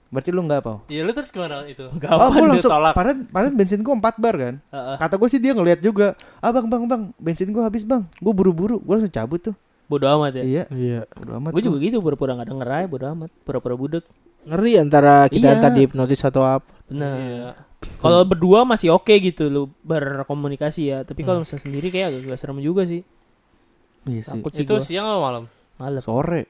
Berarti 0.08 0.30
lu 0.30 0.40
nggak 0.40 0.60
apa? 0.60 0.74
Iya 0.86 1.02
lu 1.02 1.12
terus 1.12 1.28
gimana 1.28 1.62
itu? 1.64 1.84
Oh 1.92 1.98
Gampang. 1.98 2.32
gue 2.32 2.46
langsung 2.48 2.72
ditolak? 2.72 2.92
Padahal, 2.92 3.18
padahal 3.26 3.52
bensin 3.52 3.80
gue 3.80 3.92
4 3.92 4.00
bar 4.16 4.34
kan 4.34 4.54
Heeh. 4.66 4.96
Kata 4.96 5.14
gue 5.14 5.28
sih 5.28 5.36
dia 5.36 5.52
ngeliat 5.52 5.78
juga 5.78 6.12
Ah 6.38 6.48
bang 6.48 6.64
bang 6.64 6.84
bang 6.84 7.02
Bensin 7.14 7.48
gue 7.48 7.60
habis 7.60 7.82
bang 7.82 8.08
Gue 8.16 8.32
buru-buru 8.32 8.78
Gue 8.78 8.94
langsung 8.94 9.10
cabut 9.10 9.40
tuh 9.42 9.56
Bodo 9.84 10.04
amat 10.10 10.32
ya. 10.34 10.42
Iya 10.42 10.64
Iya. 10.70 11.00
Bodo 11.10 11.32
amat 11.36 11.50
Gue 11.50 11.60
tuh. 11.60 11.68
juga 11.68 11.78
gitu 11.82 11.96
pura-pura 11.98 12.32
gak 12.34 12.48
denger 12.48 12.68
aja 12.68 12.86
bodo 12.86 13.04
amat. 13.10 13.30
Pura-pura 13.40 13.72
budek. 13.74 14.04
Ngeri 14.44 14.72
antara 14.78 15.24
kita 15.26 15.44
Iya. 15.44 15.56
entar 15.56 15.70
dihipnotis 15.70 16.20
atau 16.22 16.42
apa. 16.42 16.68
Benar. 16.86 17.12
Iya. 17.14 17.48
Kalau 17.96 18.20
berdua 18.22 18.64
masih 18.64 18.90
oke 18.90 19.12
gitu 19.14 19.46
lu 19.46 19.68
berkomunikasi 19.82 20.82
ya. 20.86 20.98
Tapi 21.02 21.20
kalau 21.22 21.40
misalnya 21.40 21.62
sendiri 21.62 21.88
kayak 21.88 22.10
agak 22.10 22.20
agak 22.26 22.38
serem 22.38 22.60
juga 22.60 22.84
sih. 22.84 23.00
Iya 24.04 24.20
sih 24.22 24.40
Takut 24.40 24.52
sih 24.52 24.64
Itu 24.64 24.74
gua. 24.74 24.80
siang 24.80 25.04
atau 25.04 25.20
malam? 25.20 25.44
Malam. 25.76 26.00
Sore 26.00 26.42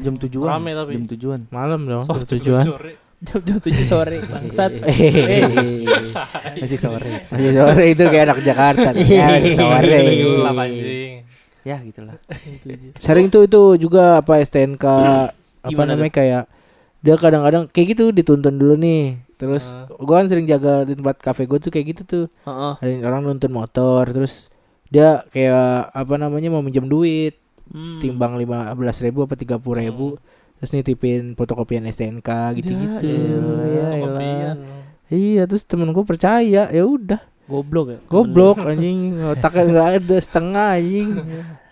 Jam 0.00 0.14
tujuan 0.18 0.48
Rame 0.50 0.70
tapi. 0.72 0.92
Jam 0.92 1.04
tujuan 1.08 1.40
Malam 1.48 1.80
dong. 1.84 2.02
So, 2.02 2.12
tujuan. 2.18 2.60
sore. 2.62 2.92
Jam 3.20 3.40
jam 3.40 3.56
tujuh 3.58 3.84
sore 3.84 4.16
bangsat. 4.30 4.72
Hehehe. 4.80 5.84
Masih 6.60 6.76
sore 6.76 7.24
Masih 7.26 7.52
sore 7.52 7.84
itu 7.88 8.04
kayak 8.06 8.24
anak 8.26 8.38
Jakarta. 8.42 8.88
Ya, 9.00 9.28
sore. 9.40 10.00
Ya 11.60 11.76
gitulah 11.78 12.16
Jam 12.22 12.54
tujuh. 12.58 12.90
Sering 12.96 13.28
tuh 13.28 13.44
itu 13.44 13.62
juga 13.78 14.20
apa 14.20 14.40
STNK 14.40 14.84
apa 15.60 15.82
namanya 15.84 16.08
kayak 16.10 16.44
dia 17.00 17.16
kadang-kadang 17.16 17.64
kayak 17.66 17.86
gitu 17.94 18.04
dituntun 18.10 18.56
dulu 18.56 18.76
nih. 18.76 19.20
Terus 19.36 19.72
Ah. 19.72 19.88
gua 19.96 20.20
kan 20.20 20.28
sering 20.28 20.44
jaga 20.44 20.84
di 20.84 20.92
tempat 20.92 21.16
kafe 21.16 21.44
gua 21.44 21.56
tuh 21.56 21.68
kayak 21.68 21.86
gitu 21.90 22.02
tuh. 22.04 22.24
Heeh. 22.44 23.00
Ada 23.00 23.06
orang 23.06 23.24
nuntun 23.26 23.48
motor 23.50 24.04
terus 24.06 24.48
dia 24.88 25.24
kayak 25.28 25.88
apa 25.90 26.14
namanya 26.16 26.48
mau 26.48 26.60
minjem 26.60 26.84
duit 26.84 27.36
Hmm. 27.70 28.02
timbang 28.02 28.34
lima 28.34 28.74
belas 28.74 28.98
ribu 28.98 29.22
apa 29.22 29.38
tiga 29.38 29.54
puluh 29.56 29.78
ribu 29.78 30.06
terus 30.58 30.74
nitipin 30.74 31.38
fotokopian 31.38 31.86
STNK 31.86 32.26
gitu-gitu 32.58 33.06
Ya 33.62 33.86
elah. 33.94 34.18
ya 34.20 34.52
iya 35.08 35.42
terus 35.46 35.62
temen 35.62 35.94
gua 35.94 36.02
percaya 36.02 36.66
ya 36.66 36.82
udah 36.82 37.22
Goblok 37.46 37.86
ya. 37.88 37.98
goblok 38.06 38.58
anjing 38.62 39.18
otaknya 39.24 39.62
nggak 39.66 39.88
ada 40.02 40.16
setengah 40.18 40.66
anjing 40.76 41.10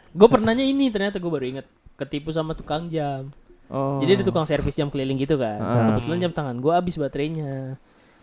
Gue 0.08 0.26
pernahnya 0.26 0.64
ini 0.64 0.90
ternyata 0.90 1.18
gue 1.18 1.30
baru 1.30 1.46
inget 1.46 1.66
ketipu 1.94 2.30
sama 2.30 2.56
tukang 2.56 2.88
jam. 2.88 3.30
Oh. 3.68 4.00
Jadi 4.00 4.18
ada 4.18 4.24
tukang 4.24 4.42
servis 4.42 4.74
jam 4.74 4.88
keliling 4.88 5.14
gitu 5.14 5.36
kan. 5.36 5.60
Ah. 5.60 5.76
Kebetulan 5.94 6.18
jam 6.26 6.32
tangan 6.32 6.56
gua 6.58 6.80
habis 6.80 6.96
baterainya. 6.96 7.76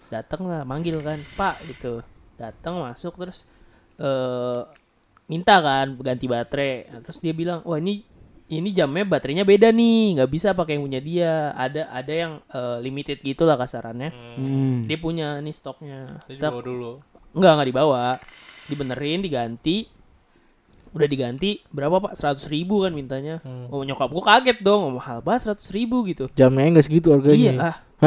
Datang 0.09 0.49
lah 0.49 0.65
manggil 0.65 0.97
kan, 0.99 1.15
"Pak." 1.15 1.55
gitu. 1.69 2.01
Datang 2.35 2.81
masuk 2.81 3.15
terus 3.15 3.45
eh 3.95 4.59
minta 5.25 5.57
kan 5.61 5.97
ganti 5.97 6.25
baterai. 6.29 6.89
Nah, 6.91 6.99
terus 7.01 7.17
dia 7.21 7.33
bilang, 7.33 7.65
"Wah, 7.65 7.81
ini 7.81 8.05
ini 8.45 8.69
jamnya 8.69 9.09
baterainya 9.09 9.41
beda 9.41 9.73
nih, 9.73 10.21
nggak 10.21 10.29
bisa 10.29 10.53
pakai 10.53 10.77
yang 10.77 10.85
punya 10.85 11.01
dia. 11.01 11.49
Ada 11.57 11.89
ada 11.89 12.13
yang 12.13 12.33
eh, 12.45 12.77
limited 12.85 13.17
gitu 13.25 13.41
lah 13.45 13.57
kasarannya. 13.57 14.13
Hmm. 14.37 14.85
Dia 14.85 14.97
punya 15.01 15.41
nih 15.41 15.55
stoknya. 15.55 16.21
Jadi 16.29 16.37
Tak- 16.37 16.53
bawa 16.53 16.63
dulu. 16.63 16.91
Enggak, 17.33 17.51
enggak 17.57 17.69
dibawa. 17.73 18.05
Dibenerin, 18.69 19.19
diganti. 19.25 19.77
Udah 20.95 21.07
diganti 21.11 21.59
berapa 21.75 21.99
pak? 21.99 22.15
100 22.15 22.47
ribu 22.47 22.87
kan 22.87 22.95
mintanya. 22.95 23.43
Hmm. 23.43 23.67
Oh 23.67 23.83
nyokap 23.83 24.07
gua 24.07 24.23
kaget 24.23 24.63
dong. 24.63 24.87
Oh, 24.87 24.95
mahal 24.95 25.19
banget 25.19 25.51
100 25.51 25.75
ribu 25.75 26.07
gitu. 26.07 26.31
Jamnya 26.31 26.71
enggak 26.71 26.87
segitu 26.87 27.11
harganya. 27.11 27.35
Iya 27.35 27.51
ah. 27.59 27.75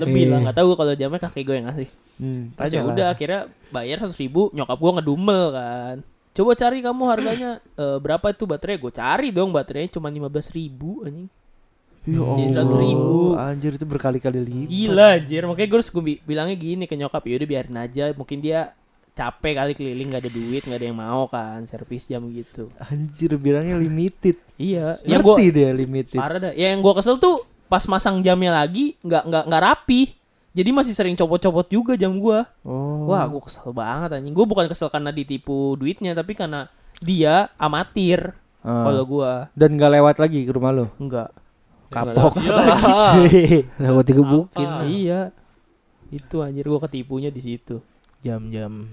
Lebih 0.00 0.24
lah 0.28 0.38
nggak 0.44 0.56
tahu 0.56 0.76
kalau 0.76 0.92
jamnya 0.92 1.20
kakek 1.20 1.44
gue 1.48 1.56
yang 1.56 1.66
ngasih. 1.72 1.88
Hmm. 2.20 2.52
Terus 2.52 2.72
ya 2.76 2.82
udah 2.84 3.06
akhirnya 3.12 3.40
bayar 3.72 4.04
100 4.04 4.12
ribu. 4.20 4.52
Nyokap 4.52 4.76
gua 4.76 4.92
ngedumel 5.00 5.44
kan. 5.52 5.96
Coba 6.30 6.54
cari 6.54 6.78
kamu 6.78 7.02
harganya 7.10 7.50
eh, 7.74 7.98
berapa 7.98 8.30
itu 8.30 8.46
baterai? 8.46 8.78
Gue 8.78 8.92
cari 8.94 9.34
dong 9.34 9.50
baterainya 9.50 9.96
cuma 9.96 10.12
15 10.12 10.54
ribu 10.54 11.02
anjing. 11.02 11.26
Ya 12.08 12.16
Jadi 12.16 12.44
100 12.56 12.64
Allah, 12.64 12.80
ribu. 12.80 13.36
Anjir 13.36 13.72
itu 13.76 13.84
berkali-kali 13.84 14.40
lipat. 14.40 14.72
Gila 14.72 15.08
anjir. 15.20 15.42
Makanya 15.44 15.68
gue 15.68 15.78
harus 15.80 15.90
gue 15.92 16.00
bi- 16.00 16.22
bilangnya 16.24 16.56
gini 16.56 16.84
ke 16.88 16.96
nyokap. 16.96 17.20
Yaudah 17.28 17.48
biarin 17.48 17.76
aja. 17.76 18.16
Mungkin 18.16 18.40
dia 18.40 18.72
capek 19.20 19.52
kali 19.54 19.72
keliling 19.74 20.08
nggak 20.08 20.22
ada 20.22 20.32
duit 20.32 20.62
nggak 20.62 20.78
ada 20.78 20.86
yang 20.86 20.96
mau 20.96 21.22
kan 21.26 21.60
servis 21.62 22.04
jam 22.04 22.24
gitu 22.26 22.72
Anjir 22.82 23.36
bilangnya 23.36 23.76
limited. 23.76 24.40
iya 24.56 24.96
ya 25.02 25.16
gue 25.16 25.28
Ngerti 25.30 25.46
dia 25.50 25.70
limited. 25.70 26.16
parah 26.16 26.40
dah 26.40 26.52
ya 26.52 26.72
yang 26.72 26.80
gue 26.80 26.92
kesel 26.94 27.16
tuh 27.16 27.36
pas 27.66 27.84
masang 27.84 28.18
jamnya 28.18 28.50
lagi 28.50 28.96
nggak 28.98 29.22
nggak 29.22 29.44
nggak 29.44 29.62
rapi 29.62 30.16
jadi 30.50 30.70
masih 30.72 30.90
sering 30.90 31.14
copot-copot 31.14 31.68
juga 31.68 31.92
jam 31.94 32.10
gue 32.12 32.38
Oh. 32.64 33.06
wah 33.06 33.22
gue 33.22 33.38
kesel 33.40 33.70
banget 33.70 34.16
anjing 34.16 34.32
gue 34.32 34.42
bukan 34.44 34.66
kesel 34.66 34.88
karena 34.88 35.10
ditipu 35.10 35.76
duitnya 35.76 36.10
tapi 36.12 36.32
karena 36.32 36.66
dia 36.98 37.52
amatir 37.54 38.32
Ah. 38.60 38.84
kalau 38.84 39.04
gue 39.06 39.32
Dan 39.52 39.76
gak 39.76 39.88
lewat 39.90 40.16
lagi 40.16 40.44
ke 40.44 40.52
rumah 40.52 40.68
lo. 40.70 40.92
enggak 40.96 41.32
Kapok. 41.88 42.36
Ya. 42.38 43.66
Takut 43.82 44.04
digebukin. 44.04 44.62
Apa? 44.64 44.84
iya 44.84 45.20
itu 46.08 46.38
anjir 46.38 46.62
gue 46.64 46.80
ketipunya 46.80 47.28
di 47.28 47.40
situ 47.40 47.80
Jam-jam. 48.20 48.84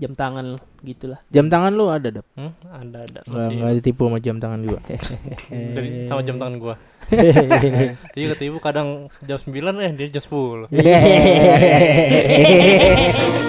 Jam 0.00 0.12
tangan 0.16 0.56
gitulah 0.80 1.20
Jam 1.28 1.52
tangan 1.52 1.72
lu 1.76 1.92
ada, 1.92 2.08
Dap? 2.08 2.26
Hmm, 2.32 2.52
ada 2.64 3.04
ada 3.04 3.20
Enggak 3.28 3.36
masih 3.36 3.52
enggak 3.60 3.72
ditipu 3.80 4.08
sama 4.08 4.18
jam 4.24 4.36
tangan 4.40 4.60
juga. 4.64 4.78
dari 5.76 5.88
sama 6.08 6.20
jam 6.24 6.36
tangan 6.40 6.56
gua. 6.56 6.74
Jadi 8.16 8.26
ketipu 8.32 8.58
kadang 8.62 9.12
jam 9.26 9.36
9 9.36 9.52
eh 9.84 9.92
dia 9.92 10.08
jam 10.16 10.22
10. 10.24 10.72
Hehehe. 10.72 11.12